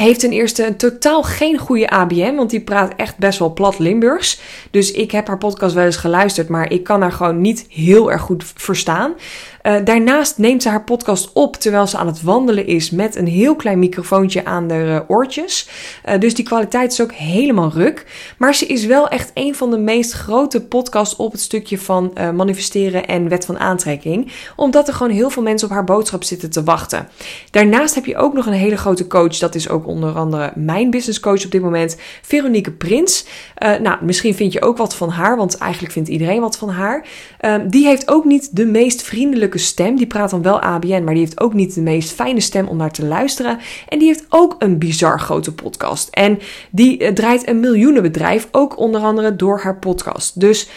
heeft 0.00 0.20
ten 0.20 0.30
eerste 0.30 0.66
een 0.66 0.76
totaal 0.76 1.22
geen 1.22 1.58
goede 1.58 1.90
ABM, 1.90 2.34
want 2.34 2.50
die 2.50 2.60
praat 2.60 2.92
echt 2.96 3.18
best 3.18 3.38
wel 3.38 3.52
plat 3.52 3.78
Limburgs. 3.78 4.40
Dus 4.70 4.92
ik 4.92 5.10
heb 5.10 5.26
haar 5.26 5.38
podcast 5.38 5.74
wel 5.74 5.84
eens 5.84 5.96
geluisterd, 5.96 6.48
maar 6.48 6.72
ik 6.72 6.84
kan 6.84 7.00
haar 7.00 7.12
gewoon 7.12 7.40
niet 7.40 7.66
heel 7.68 8.12
erg 8.12 8.22
goed 8.22 8.44
verstaan. 8.54 9.14
Uh, 9.62 9.76
daarnaast 9.84 10.38
neemt 10.38 10.62
ze 10.62 10.68
haar 10.68 10.84
podcast 10.84 11.30
op 11.32 11.56
terwijl 11.56 11.86
ze 11.86 11.96
aan 11.96 12.06
het 12.06 12.22
wandelen 12.22 12.66
is 12.66 12.90
met 12.90 13.16
een 13.16 13.26
heel 13.26 13.56
klein 13.56 13.78
microfoontje 13.78 14.44
aan 14.44 14.68
de 14.68 14.74
uh, 14.74 15.00
oortjes. 15.08 15.68
Uh, 16.08 16.18
dus 16.18 16.34
die 16.34 16.44
kwaliteit 16.44 16.92
is 16.92 17.00
ook 17.00 17.12
helemaal 17.12 17.70
ruk. 17.72 18.06
Maar 18.38 18.54
ze 18.54 18.66
is 18.66 18.86
wel 18.86 19.08
echt 19.08 19.30
een 19.34 19.54
van 19.54 19.70
de 19.70 19.78
meest 19.78 20.12
grote 20.12 20.62
podcasts 20.62 21.16
op 21.16 21.32
het 21.32 21.40
stukje 21.40 21.78
van 21.78 22.12
manifesteren 22.34 23.06
en 23.06 23.28
wet 23.28 23.44
van 23.44 23.58
aantrekking. 23.58 24.32
Omdat 24.56 24.88
er 24.88 24.94
gewoon 24.94 25.12
heel 25.12 25.30
veel 25.30 25.42
mensen 25.42 25.68
op 25.68 25.74
haar 25.74 25.84
boodschap 25.84 26.24
zitten 26.24 26.50
te 26.50 26.62
wachten. 26.62 27.08
Daarnaast 27.50 27.94
heb 27.94 28.04
je 28.04 28.16
ook 28.16 28.34
nog 28.34 28.46
een 28.46 28.52
hele 28.52 28.76
grote 28.76 29.06
coach. 29.06 29.38
Dat 29.38 29.54
is 29.54 29.68
ook 29.68 29.86
onder 29.86 30.12
andere 30.12 30.52
mijn 30.54 30.90
business 30.90 31.20
coach 31.20 31.44
op 31.44 31.50
dit 31.50 31.62
moment, 31.62 31.96
Veronique 32.22 32.72
Prins. 32.72 33.26
nou, 33.58 34.04
misschien 34.04 34.34
vind 34.34 34.52
je 34.52 34.62
ook 34.62 34.76
wat 34.76 34.94
van 34.94 35.08
haar, 35.08 35.36
want 35.36 35.58
eigenlijk 35.58 35.92
vindt 35.92 36.08
iedereen 36.08 36.40
wat 36.40 36.58
van 36.58 36.68
haar. 36.68 37.06
Ehm, 37.38 37.68
die 37.68 37.86
heeft 37.86 38.08
ook 38.08 38.24
niet 38.24 38.56
de 38.56 38.66
meest 38.66 39.02
vriendelijke 39.02 39.49
stem. 39.58 39.96
Die 39.96 40.06
praat 40.06 40.30
dan 40.30 40.42
wel 40.42 40.60
ABN, 40.60 41.04
maar 41.04 41.14
die 41.14 41.22
heeft 41.22 41.40
ook 41.40 41.54
niet 41.54 41.74
de 41.74 41.80
meest 41.80 42.12
fijne 42.12 42.40
stem 42.40 42.68
om 42.68 42.76
naar 42.76 42.92
te 42.92 43.06
luisteren. 43.06 43.58
En 43.88 43.98
die 43.98 44.08
heeft 44.08 44.26
ook 44.28 44.56
een 44.58 44.78
bizar 44.78 45.20
grote 45.20 45.54
podcast. 45.54 46.08
En 46.08 46.38
die 46.70 46.98
eh, 46.98 47.12
draait 47.12 47.48
een 47.48 47.60
miljoenenbedrijf, 47.60 48.48
ook 48.50 48.78
onder 48.78 49.00
andere 49.00 49.36
door 49.36 49.60
haar 49.60 49.78
podcast. 49.78 50.40
Dus 50.40 50.68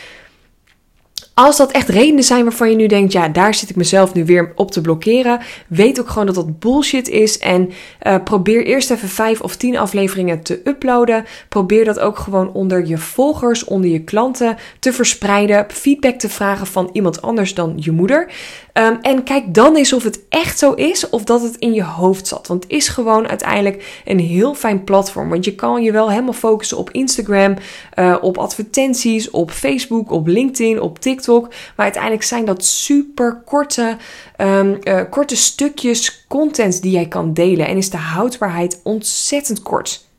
als 1.34 1.58
dat 1.58 1.72
echt 1.72 1.90
redenen 1.90 2.24
zijn 2.24 2.44
waarvan 2.44 2.70
je 2.70 2.76
nu 2.76 2.88
denkt, 2.88 3.12
ja, 3.12 3.30
daar 3.30 3.54
zit 3.54 3.70
ik 3.70 3.76
mezelf 3.76 4.14
nu 4.14 4.26
weer 4.26 4.52
op 4.56 4.72
te 4.72 4.82
blokkeren, 4.82 5.40
weet 5.68 6.00
ook 6.00 6.10
gewoon 6.10 6.26
dat 6.26 6.36
dat 6.36 6.60
bullshit 6.60 7.08
is. 7.08 7.38
En 7.38 7.70
uh, 8.08 8.16
probeer 8.24 8.66
eerst 8.66 8.92
even 8.92 9.10
vijf 9.10 9.42
of 9.42 9.56
tien 9.56 9.78
afleveringen 9.78 10.42
te 10.42 10.62
uploaden. 10.64 11.26
Probeer 11.50 11.86
dat 11.86 12.00
ook 12.00 12.18
gewoon 12.18 12.54
onder 12.54 12.86
je 12.88 12.98
volgers, 12.98 13.64
onder 13.64 13.90
je 13.90 14.04
klanten 14.04 14.58
te 14.80 14.94
verspreiden. 14.94 15.66
Feedback 15.68 16.20
te 16.20 16.30
vragen 16.30 16.68
van 16.68 16.90
iemand 16.92 17.22
anders 17.22 17.54
dan 17.54 17.74
je 17.76 17.92
moeder. 17.92 18.32
Um, 18.74 18.98
en 19.02 19.24
kijk 19.24 19.54
dan 19.54 19.76
eens 19.76 19.94
of 19.94 20.04
het 20.04 20.20
echt 20.30 20.60
zo 20.60 20.74
is 20.74 21.10
of 21.10 21.24
dat 21.24 21.42
het 21.42 21.56
in 21.58 21.74
je 21.74 21.84
hoofd 21.84 22.28
zat. 22.28 22.48
Want 22.48 22.64
het 22.64 22.72
is 22.72 22.88
gewoon 22.88 23.28
uiteindelijk 23.28 24.02
een 24.06 24.20
heel 24.20 24.56
fijn 24.56 24.84
platform. 24.84 25.30
Want 25.30 25.46
je 25.46 25.56
kan 25.56 25.84
je 25.84 25.92
wel 25.92 26.10
helemaal 26.10 26.34
focussen 26.34 26.78
op 26.78 26.92
Instagram, 26.92 27.56
uh, 28.00 28.16
op 28.22 28.38
advertenties, 28.38 29.30
op 29.30 29.52
Facebook, 29.52 30.12
op 30.12 30.28
LinkedIn, 30.28 30.82
op 30.82 31.00
TikTok. 31.00 31.23
Maar 31.28 31.86
uiteindelijk 31.86 32.24
zijn 32.24 32.46
dat 32.46 32.66
super 32.66 33.42
korte, 33.46 33.98
um, 34.38 34.80
uh, 34.84 35.02
korte 35.10 35.36
stukjes 35.36 36.26
content 36.28 36.82
die 36.82 36.92
jij 36.92 37.08
kan 37.08 37.34
delen. 37.34 37.68
En 37.68 37.78
is 37.78 37.90
de 37.90 37.98
houdbaarheid 37.98 38.80
ontzettend 38.84 39.62
kort. 39.62 40.12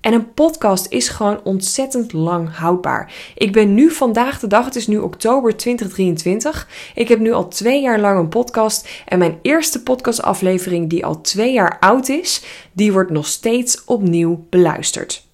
En 0.00 0.12
een 0.12 0.34
podcast 0.34 0.86
is 0.88 1.08
gewoon 1.08 1.40
ontzettend 1.44 2.12
lang 2.12 2.56
houdbaar. 2.56 3.12
Ik 3.34 3.52
ben 3.52 3.74
nu 3.74 3.90
vandaag 3.90 4.38
de 4.38 4.46
dag, 4.46 4.64
het 4.64 4.76
is 4.76 4.86
nu 4.86 4.98
oktober 4.98 5.56
2023. 5.56 6.68
Ik 6.94 7.08
heb 7.08 7.18
nu 7.18 7.32
al 7.32 7.48
twee 7.48 7.82
jaar 7.82 8.00
lang 8.00 8.18
een 8.18 8.28
podcast. 8.28 8.88
En 9.06 9.18
mijn 9.18 9.38
eerste 9.42 9.82
podcastaflevering, 9.82 10.90
die 10.90 11.06
al 11.06 11.20
twee 11.20 11.52
jaar 11.52 11.78
oud 11.80 12.08
is, 12.08 12.44
die 12.72 12.92
wordt 12.92 13.10
nog 13.10 13.26
steeds 13.26 13.84
opnieuw 13.84 14.46
beluisterd. 14.50 15.29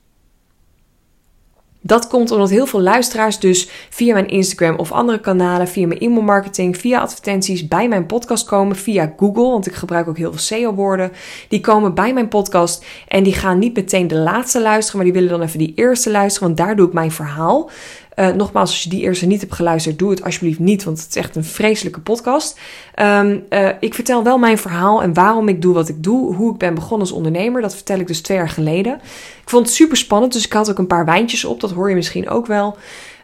Dat 1.86 2.06
komt 2.06 2.30
omdat 2.30 2.50
heel 2.50 2.66
veel 2.66 2.80
luisteraars 2.80 3.38
dus 3.38 3.68
via 3.90 4.12
mijn 4.12 4.28
Instagram 4.28 4.76
of 4.76 4.92
andere 4.92 5.20
kanalen, 5.20 5.68
via 5.68 5.86
mijn 5.86 6.00
e-mail 6.00 6.22
marketing, 6.22 6.76
via 6.76 7.00
advertenties 7.00 7.68
bij 7.68 7.88
mijn 7.88 8.06
podcast 8.06 8.46
komen, 8.46 8.76
via 8.76 9.12
Google, 9.16 9.50
want 9.50 9.66
ik 9.66 9.74
gebruik 9.74 10.08
ook 10.08 10.16
heel 10.16 10.30
veel 10.30 10.40
SEO-woorden. 10.40 11.12
Die 11.48 11.60
komen 11.60 11.94
bij 11.94 12.12
mijn 12.12 12.28
podcast 12.28 12.84
en 13.08 13.22
die 13.22 13.34
gaan 13.34 13.58
niet 13.58 13.74
meteen 13.76 14.08
de 14.08 14.16
laatste 14.16 14.60
luisteren, 14.60 14.96
maar 14.96 15.12
die 15.12 15.20
willen 15.20 15.38
dan 15.38 15.46
even 15.46 15.58
die 15.58 15.72
eerste 15.74 16.10
luisteren, 16.10 16.46
want 16.46 16.58
daar 16.58 16.76
doe 16.76 16.86
ik 16.86 16.92
mijn 16.92 17.12
verhaal. 17.12 17.70
Uh, 18.16 18.28
nogmaals, 18.28 18.70
als 18.70 18.82
je 18.82 18.88
die 18.88 19.02
eerste 19.02 19.26
niet 19.26 19.40
hebt 19.40 19.54
geluisterd, 19.54 19.98
doe 19.98 20.10
het 20.10 20.24
alsjeblieft 20.24 20.58
niet, 20.58 20.84
want 20.84 20.98
het 20.98 21.08
is 21.08 21.16
echt 21.16 21.36
een 21.36 21.44
vreselijke 21.44 22.00
podcast. 22.00 22.58
Um, 23.02 23.44
uh, 23.50 23.68
ik 23.80 23.94
vertel 23.94 24.22
wel 24.22 24.38
mijn 24.38 24.58
verhaal 24.58 25.02
en 25.02 25.14
waarom 25.14 25.48
ik 25.48 25.62
doe 25.62 25.74
wat 25.74 25.88
ik 25.88 26.02
doe, 26.02 26.34
hoe 26.34 26.52
ik 26.52 26.58
ben 26.58 26.74
begonnen 26.74 27.00
als 27.00 27.16
ondernemer. 27.16 27.62
Dat 27.62 27.74
vertel 27.74 27.98
ik 27.98 28.06
dus 28.06 28.20
twee 28.20 28.36
jaar 28.36 28.48
geleden. 28.48 28.94
Ik 29.42 29.50
vond 29.50 29.66
het 29.66 29.74
super 29.74 29.96
spannend, 29.96 30.32
dus 30.32 30.44
ik 30.44 30.52
had 30.52 30.70
ook 30.70 30.78
een 30.78 30.86
paar 30.86 31.04
wijntjes 31.04 31.44
op, 31.44 31.60
dat 31.60 31.70
hoor 31.70 31.88
je 31.88 31.94
misschien 31.94 32.28
ook 32.28 32.46
wel. 32.46 32.76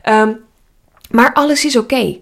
Um, 0.09 0.39
maar 1.11 1.33
alles 1.33 1.65
is 1.65 1.77
oké. 1.77 2.19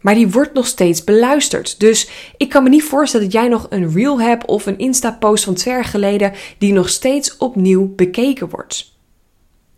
Maar 0.00 0.14
die 0.14 0.30
wordt 0.30 0.54
nog 0.54 0.66
steeds 0.66 1.04
beluisterd. 1.04 1.80
Dus 1.80 2.10
ik 2.36 2.48
kan 2.48 2.62
me 2.62 2.68
niet 2.68 2.82
voorstellen 2.82 3.26
dat 3.26 3.34
jij 3.34 3.48
nog 3.48 3.66
een 3.70 3.92
reel 3.92 4.20
hebt 4.20 4.46
of 4.46 4.66
een 4.66 4.78
Insta-post 4.78 5.44
van 5.44 5.54
twee 5.54 5.74
jaar 5.74 5.84
geleden 5.84 6.32
die 6.58 6.72
nog 6.72 6.88
steeds 6.88 7.36
opnieuw 7.36 7.94
bekeken 7.94 8.48
wordt. 8.48 8.98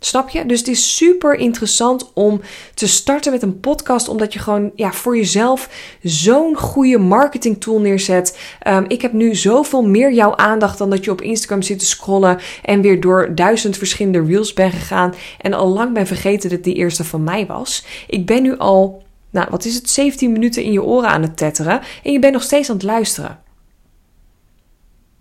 Snap 0.05 0.29
je? 0.29 0.47
Dus 0.47 0.59
het 0.59 0.69
is 0.69 0.97
super 0.97 1.35
interessant 1.35 2.11
om 2.15 2.41
te 2.75 2.89
starten 2.89 3.33
met 3.33 3.43
een 3.43 3.61
podcast, 3.61 4.09
omdat 4.09 4.33
je 4.33 4.39
gewoon 4.39 4.71
ja, 4.75 4.93
voor 4.93 5.17
jezelf 5.17 5.69
zo'n 6.03 6.57
goede 6.57 6.99
marketing 6.99 7.61
tool 7.61 7.81
neerzet. 7.81 8.39
Um, 8.67 8.85
ik 8.89 9.03
heb 9.03 9.13
nu 9.13 9.35
zoveel 9.35 9.83
meer 9.83 10.13
jouw 10.13 10.37
aandacht 10.37 10.79
dan 10.79 10.91
dat 10.91 11.05
je 11.05 11.11
op 11.11 11.21
Instagram 11.21 11.63
zit 11.63 11.79
te 11.79 11.87
scrollen 11.87 12.39
en 12.63 12.81
weer 12.81 13.01
door 13.01 13.35
duizend 13.35 13.77
verschillende 13.77 14.25
reels 14.25 14.53
ben 14.53 14.71
gegaan 14.71 15.15
en 15.41 15.53
al 15.53 15.69
lang 15.69 15.93
ben 15.93 16.07
vergeten 16.07 16.51
dat 16.51 16.65
die 16.65 16.75
eerste 16.75 17.05
van 17.05 17.25
mij 17.25 17.47
was. 17.47 17.85
Ik 18.07 18.27
ben 18.27 18.43
nu 18.43 18.59
al, 18.59 19.03
nou 19.31 19.47
wat 19.51 19.65
is 19.65 19.75
het, 19.75 19.91
17 19.91 20.33
minuten 20.33 20.63
in 20.63 20.73
je 20.73 20.83
oren 20.83 21.09
aan 21.09 21.23
het 21.23 21.37
tetteren 21.37 21.81
en 22.03 22.13
je 22.13 22.19
bent 22.19 22.33
nog 22.33 22.43
steeds 22.43 22.69
aan 22.69 22.77
het 22.77 22.85
luisteren. 22.85 23.42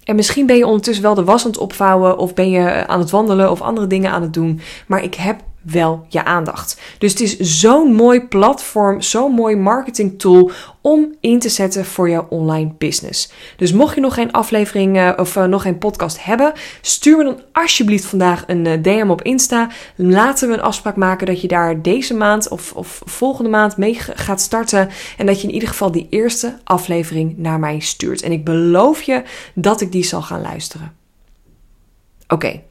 En 0.04 0.16
misschien 0.16 0.46
ben 0.46 0.58
je 0.58 0.66
ondertussen 0.66 1.04
wel 1.04 1.14
de 1.14 1.24
was 1.24 1.44
aan 1.44 1.52
het 1.52 1.60
opvouwen 1.60 2.18
of 2.18 2.34
ben 2.34 2.50
je 2.50 2.88
aan 2.88 3.00
het 3.00 3.10
wandelen 3.10 3.52
of 3.52 3.62
andere 3.62 3.88
dingen 3.88 4.12
aan 4.12 4.22
het 4.22 4.34
doen. 4.34 4.60
Maar 4.88 5.04
ik 5.04 5.16
heb 5.16 5.42
wel 5.62 6.06
je 6.10 6.26
aandacht. 6.26 6.82
Dus 6.98 7.12
het 7.12 7.22
is 7.22 7.38
zo'n 7.38 7.94
mooi 7.94 8.22
platform, 8.22 9.02
zo'n 9.02 9.32
mooi 9.32 9.56
marketing 9.56 10.20
tool 10.20 10.52
om 10.82 11.16
in 11.20 11.40
te 11.40 11.50
zetten 11.50 11.86
voor 11.86 12.10
jouw 12.10 12.28
online 12.30 12.74
business. 12.78 13.32
Dus 13.58 13.74
mocht 13.74 13.96
je 13.96 14.02
nog 14.02 14.14
geen 14.14 14.32
aflevering 14.32 14.98
uh, 14.98 15.12
of 15.18 15.36
uh, 15.36 15.44
nog 15.44 15.62
geen 15.62 15.78
podcast 15.78 16.24
hebben, 16.24 16.54
stuur 16.82 17.18
me 17.18 17.24
dan 17.24 17.42
alsjeblieft 17.52 18.06
vandaag 18.06 18.44
een 18.48 18.66
uh, 18.66 18.74
DM 18.82 19.10
op 19.10 19.22
Insta. 19.22 19.70
Laten 19.96 20.48
we 20.48 20.54
een 20.54 20.62
afspraak 20.62 20.96
maken 20.96 21.28
dat 21.28 21.42
je 21.42 21.48
daar 21.48 21.82
deze 21.82 22.14
maand 22.14 22.50
of, 22.50 22.74
of 22.74 23.02
volgende 23.06 23.50
maand 23.50 23.78
mee 23.78 23.96
gaat 24.00 24.42
starten 24.42 24.90
en 25.18 25.26
dat 25.26 25.42
je 25.42 25.48
in 25.48 25.54
ieder 25.54 25.70
geval 25.70 25.92
die 25.92 26.08
eerste 26.10 26.58
aflevering 26.64 27.38
naar 27.38 27.60
mij 27.60 27.80
stuurt. 27.80 28.22
En 28.22 28.32
ik 28.32 28.44
beloof 28.44 29.02
je 29.02 29.24
dat 29.54 29.82
ik 29.82 29.92
die 29.92 30.04
zal 30.04 30.22
gaan 30.22 30.42
luisteren. 30.42 30.94
Oké. 32.28 32.62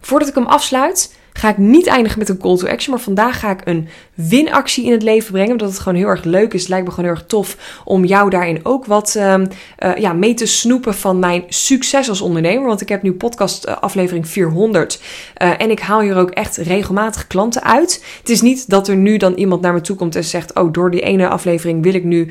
Voordat 0.00 0.28
ik 0.28 0.34
hem 0.34 0.46
afsluit, 0.46 1.14
ga 1.32 1.48
ik 1.48 1.58
niet 1.58 1.86
eindigen 1.86 2.18
met 2.18 2.28
een 2.28 2.38
call 2.38 2.56
to 2.56 2.66
action. 2.66 2.94
Maar 2.94 3.02
vandaag 3.02 3.38
ga 3.38 3.50
ik 3.50 3.60
een 3.64 3.88
winactie 4.14 4.84
in 4.84 4.92
het 4.92 5.02
leven 5.02 5.32
brengen. 5.32 5.52
Omdat 5.52 5.68
het 5.68 5.78
gewoon 5.78 5.98
heel 5.98 6.08
erg 6.08 6.24
leuk 6.24 6.54
is. 6.54 6.60
Het 6.60 6.68
lijkt 6.68 6.86
me 6.86 6.90
gewoon 6.92 7.10
heel 7.10 7.18
erg 7.18 7.26
tof 7.26 7.80
om 7.84 8.04
jou 8.04 8.30
daarin 8.30 8.60
ook 8.62 8.86
wat 8.86 9.14
uh, 9.16 9.34
uh, 9.34 9.96
ja, 9.96 10.12
mee 10.12 10.34
te 10.34 10.46
snoepen 10.46 10.94
van 10.94 11.18
mijn 11.18 11.44
succes 11.48 12.08
als 12.08 12.20
ondernemer. 12.20 12.66
Want 12.66 12.80
ik 12.80 12.88
heb 12.88 13.02
nu 13.02 13.12
podcast 13.12 13.68
uh, 13.68 13.76
aflevering 13.76 14.28
400. 14.28 15.02
Eh, 15.34 15.50
en 15.58 15.70
ik 15.70 15.80
haal 15.80 16.00
hier 16.00 16.16
ook 16.16 16.30
echt 16.30 16.56
regelmatig 16.56 17.26
klanten 17.26 17.62
uit. 17.62 18.04
Het 18.18 18.28
is 18.28 18.40
niet 18.40 18.70
dat 18.70 18.88
er 18.88 18.96
nu 18.96 19.16
dan 19.16 19.34
iemand 19.34 19.60
naar 19.60 19.72
me 19.72 19.80
toe 19.80 19.96
komt 19.96 20.16
en 20.16 20.24
zegt: 20.24 20.54
Oh, 20.54 20.72
door 20.72 20.90
die 20.90 21.00
ene 21.00 21.28
aflevering 21.28 21.82
wil 21.82 21.94
ik 21.94 22.04
nu 22.04 22.30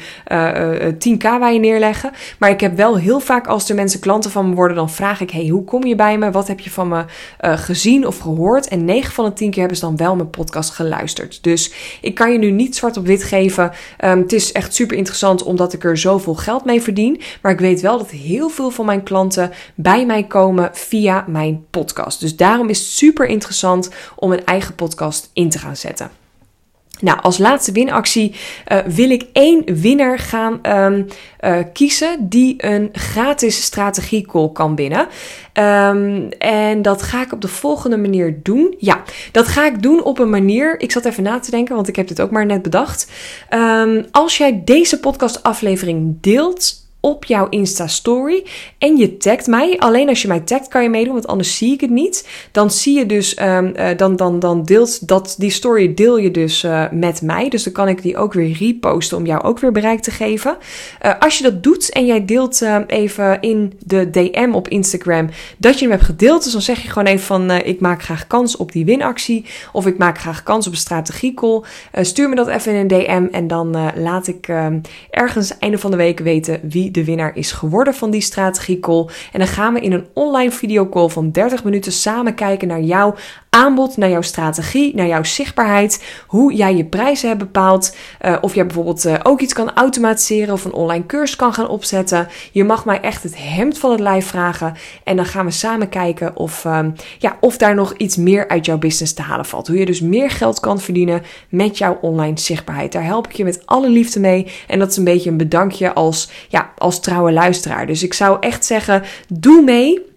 10k 0.94 1.40
bij 1.40 1.58
neerleggen. 1.58 2.12
Maar 2.40 2.50
ik 2.50 2.60
heb 2.60 2.76
wel 2.76 2.98
heel 2.98 3.20
vaak 3.20 3.48
als 3.48 3.70
er 3.70 3.76
mensen 3.76 4.00
klanten 4.00 4.32
van 4.32 4.50
me 4.50 4.56
worden, 4.56 4.78
dan 4.78 4.90
vraag 4.90 5.22
ik: 5.22 5.32
Hey, 5.32 5.48
hoe 5.48 5.64
kom 5.64 5.86
je 5.86 5.96
bij 5.96 6.18
me? 6.18 6.32
Wat 6.32 6.48
heb 6.48 6.60
je 6.60 6.70
van 6.70 6.88
me 6.88 7.06
gezien 7.40 8.08
of 8.08 8.18
gehoord? 8.18 8.68
En 8.68 8.86
9 8.90 9.14
van 9.14 9.26
de 9.26 9.34
10 9.34 9.50
keer 9.50 9.60
hebben 9.60 9.78
ze 9.78 9.86
dan 9.86 9.98
wel 9.98 10.16
mijn 10.16 10.30
podcast 10.30 10.70
geluisterd. 10.70 11.44
Dus 11.44 11.74
ik 12.02 12.16
kan 12.16 12.32
je 12.32 12.38
nu 12.38 12.52
niet 12.52 12.76
zwart 12.76 12.98
op 12.98 13.06
wit 13.06 13.24
geven. 13.24 13.72
Um, 14.06 14.20
het 14.20 14.34
is 14.34 14.52
echt 14.52 14.74
super 14.74 14.98
interessant 14.98 15.44
omdat 15.44 15.74
ik 15.74 15.84
er 15.84 15.98
zoveel 15.98 16.36
geld 16.36 16.66
mee 16.66 16.82
verdien. 16.82 17.22
Maar 17.42 17.52
ik 17.52 17.60
weet 17.60 17.82
wel 17.82 17.98
dat 17.98 18.10
heel 18.10 18.50
veel 18.50 18.70
van 18.70 18.86
mijn 18.86 19.04
klanten 19.04 19.52
bij 19.76 20.06
mij 20.06 20.24
komen 20.24 20.70
via 20.74 21.26
mijn 21.28 21.66
podcast. 21.70 22.20
Dus 22.20 22.36
daarom 22.36 22.70
is 22.70 22.80
het 22.80 22.88
super 22.88 23.26
interessant 23.28 23.90
om 24.16 24.32
een 24.32 24.46
eigen 24.46 24.76
podcast 24.76 25.30
in 25.34 25.50
te 25.50 25.60
gaan 25.60 25.76
zetten. 25.76 26.19
Nou, 27.02 27.22
als 27.22 27.38
laatste 27.38 27.72
winactie 27.72 28.36
uh, 28.72 28.78
wil 28.78 29.10
ik 29.10 29.26
één 29.34 29.80
winnaar 29.82 30.20
gaan 30.20 30.60
um, 30.64 31.08
uh, 31.42 31.58
kiezen 31.74 32.30
die 32.30 32.56
een 32.58 32.90
gratis 32.94 33.62
strategiecall 33.62 34.50
kan 34.52 34.76
winnen. 34.76 35.08
Um, 35.54 36.30
en 36.30 36.82
dat 36.82 37.02
ga 37.02 37.22
ik 37.22 37.34
op 37.34 37.42
de 37.42 37.48
volgende 37.48 37.98
manier 37.98 38.40
doen. 38.44 38.76
Ja, 38.78 39.04
dat 39.32 39.48
ga 39.48 39.66
ik 39.66 39.82
doen 39.82 40.04
op 40.04 40.20
een 40.20 40.30
manier. 40.30 40.80
Ik 40.80 40.92
zat 40.92 41.06
even 41.06 41.24
na 41.24 41.40
te 41.40 41.52
denken, 41.52 41.76
want 41.76 41.88
ik 41.88 41.96
heb 41.96 42.08
dit 42.08 42.22
ook 42.22 42.32
maar 42.32 42.46
net 42.46 42.62
bedacht. 42.62 43.12
Um, 43.54 44.06
als 44.12 44.38
jij 44.38 44.62
deze 44.66 45.00
podcastaflevering 45.00 46.18
deelt 46.22 46.89
op 47.00 47.26
jouw 47.26 47.50
Insta 47.50 47.88
Story. 47.88 48.46
En 48.78 48.98
je 48.98 49.18
tagt 49.18 49.48
mij. 49.48 49.78
Alleen 49.78 50.10
als 50.10 50.22
je 50.22 50.28
mij 50.28 50.40
tagt 50.40 50.68
kan 50.68 50.84
je 50.84 50.90
meedoen, 50.90 51.14
want 51.14 51.28
anders 51.28 51.58
zie 51.58 51.74
ik 51.74 51.82
het 51.82 51.90
niet. 51.90 52.28
Dan 52.52 52.72
zie 52.72 52.98
je 52.98 53.06
dus, 53.06 53.42
um, 53.42 53.74
uh, 53.76 53.88
dan, 53.98 54.16
dan, 54.16 54.40
dan 54.40 54.64
deelt 54.64 55.08
dat, 55.08 55.36
die 55.38 55.50
story 55.50 55.94
deel 55.94 56.18
je 56.18 56.32
dus 56.32 56.64
uh, 56.64 56.86
met 56.92 57.22
mij. 57.22 57.50
Dus 57.50 57.64
dan 57.64 57.74
kan 57.74 57.88
ik 57.88 58.02
die 58.02 58.18
ook 58.18 58.34
weer 58.34 58.58
reposten 58.60 59.18
om 59.18 59.26
jou 59.26 59.44
ook 59.44 59.60
weer 59.60 59.72
bereik 59.72 60.00
te 60.00 60.12
geven. 60.12 60.58
Uh, 61.06 61.12
als 61.20 61.38
je 61.38 61.44
dat 61.44 61.64
doet 61.64 61.90
en 61.92 62.06
jij 62.06 62.26
deelt 62.26 62.62
uh, 62.62 62.78
even 62.88 63.42
in 63.42 63.74
de 63.86 64.10
DM 64.10 64.50
op 64.54 64.68
Instagram 64.68 65.30
dat 65.58 65.74
je 65.74 65.82
hem 65.82 65.92
hebt 65.92 66.06
gedeeld. 66.06 66.44
Dus 66.44 66.52
dan 66.52 66.62
zeg 66.62 66.82
je 66.82 66.88
gewoon 66.88 67.08
even 67.08 67.26
van 67.26 67.52
ik 67.52 67.80
maak 67.80 68.04
graag 68.04 68.28
kans 68.28 68.58
op 68.58 68.72
die 68.72 68.86
winactie. 68.86 69.46
Of 69.72 69.86
ik 69.86 69.98
maak 69.98 70.18
graag 70.18 70.44
kans 70.44 70.68
op 70.68 70.72
een 70.72 70.80
strategiecall. 70.80 71.62
stuur 71.94 72.30
me 72.30 72.36
dat 72.36 72.48
even 72.48 72.74
in 72.74 72.80
een 72.80 72.88
DM 72.88 73.28
en 73.32 73.48
dan 73.48 73.92
laat 73.96 74.28
ik 74.28 74.48
ehm, 74.48 74.80
ergens 75.10 75.58
einde 75.58 75.78
van 75.78 75.92
de 75.92 75.98
week 75.98 76.20
weten 76.20 76.60
de 76.92 77.06
winnaar 77.06 77.36
is 77.36 77.52
geworden 77.52 77.94
van 77.94 78.12
die 78.12 78.22
strategiecall. 78.22 79.08
En 79.32 79.40
dan 79.40 79.48
gaan 79.48 79.74
we 79.74 79.80
in 79.80 79.92
een 79.92 80.08
online 80.14 80.52
videocall 80.52 81.08
van 81.08 81.32
30 81.32 81.64
minuten 81.64 81.92
samen 81.92 82.36
kijken 82.36 82.68
naar 82.68 82.82
jouw 82.82 83.16
aanbod, 83.50 83.98
naar 83.98 84.10
jouw 84.10 84.22
strategie, 84.22 84.96
naar 84.96 85.08
jouw 85.08 85.24
zichtbaarheid, 85.24 86.04
hoe 86.28 86.54
jij 86.54 86.76
je 86.76 86.86
prijzen 86.86 87.28
hebt 87.28 87.40
bepaald, 87.40 87.96
uh, 88.26 88.38
of 88.42 88.56
jij 88.56 88.66
bijvoorbeeld 88.66 89.06
uh, 89.06 89.16
ook 89.24 89.40
iets 89.40 89.54
kan 89.54 89.74
automatiseren 89.74 90.54
of 90.54 90.66
een 90.66 90.74
online 90.74 91.06
cursus 91.06 91.36
kan 91.36 91.54
gaan 91.54 91.68
opzetten. 91.68 92.28
Je 92.52 92.64
mag 92.64 92.86
mij 92.86 93.02
echt 93.02 93.24
het 93.24 93.38
hemd 93.38 93.78
van 93.78 93.92
het 93.92 94.00
lijf 94.00 94.28
vragen 94.28 94.74
en 95.04 95.16
dan 95.16 95.26
gaan 95.26 95.46
we 95.46 95.52
samen 95.52 95.90
kijken 95.90 96.36
of, 96.36 96.66
um, 96.66 96.94
ja, 97.18 97.38
of 97.40 97.58
daar 97.58 97.76
nog 97.76 97.94
iets 97.94 98.16
meer 98.16 98.48
uit 98.48 98.66
jouw 98.66 98.78
business 98.78 99.14
te 99.14 99.22
halen 99.22 99.46
valt. 99.46 99.68
Hoe 99.68 99.78
je 99.78 99.86
dus 99.86 100.02
meer 100.02 100.30
geld 100.30 100.60
kan 100.60 100.80
verdienen 100.80 101.22
met 101.50 101.78
jouw 101.78 101.98
online 102.02 102.40
zichtbaarheid. 102.40 102.92
Daar 102.92 103.04
help 103.04 103.28
ik 103.28 103.34
je 103.34 103.44
met 103.44 103.62
alle 103.66 103.90
liefde 103.90 104.20
mee 104.20 104.48
en 104.68 104.80
dat 104.80 104.90
is 104.90 104.98
een 104.98 105.04
beetje 105.04 105.30
een 105.30 105.38
bedankje 105.38 105.94
als, 105.94 106.30
ja, 106.50 106.72
als 106.80 107.00
trouwe 107.00 107.32
luisteraar. 107.32 107.88
Dus 107.88 108.04
ik 108.04 108.14
zou 108.14 108.38
echt 108.40 108.66
zeggen, 108.66 109.04
doe 109.28 109.62
mee. 109.62 110.08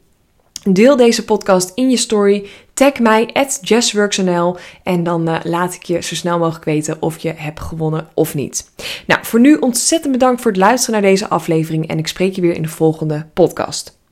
Deel 0.70 0.96
deze 0.96 1.24
podcast 1.24 1.72
in 1.74 1.90
je 1.90 1.96
story. 1.96 2.46
Tag 2.74 2.98
mij 2.98 3.30
at 3.32 3.58
JessWorksNL 3.62 4.56
en 4.82 5.02
dan 5.02 5.28
uh, 5.28 5.38
laat 5.42 5.74
ik 5.74 5.82
je 5.82 6.02
zo 6.02 6.14
snel 6.14 6.38
mogelijk 6.38 6.64
weten 6.64 6.96
of 7.00 7.18
je 7.18 7.32
hebt 7.36 7.60
gewonnen 7.60 8.08
of 8.14 8.34
niet. 8.34 8.70
Nou, 9.06 9.24
voor 9.24 9.40
nu 9.40 9.56
ontzettend 9.56 10.12
bedankt 10.12 10.42
voor 10.42 10.50
het 10.50 10.60
luisteren 10.60 11.00
naar 11.00 11.10
deze 11.10 11.28
aflevering 11.28 11.88
en 11.88 11.98
ik 11.98 12.08
spreek 12.08 12.34
je 12.34 12.40
weer 12.40 12.54
in 12.54 12.62
de 12.62 12.68
volgende 12.68 13.26
podcast. 13.34 14.00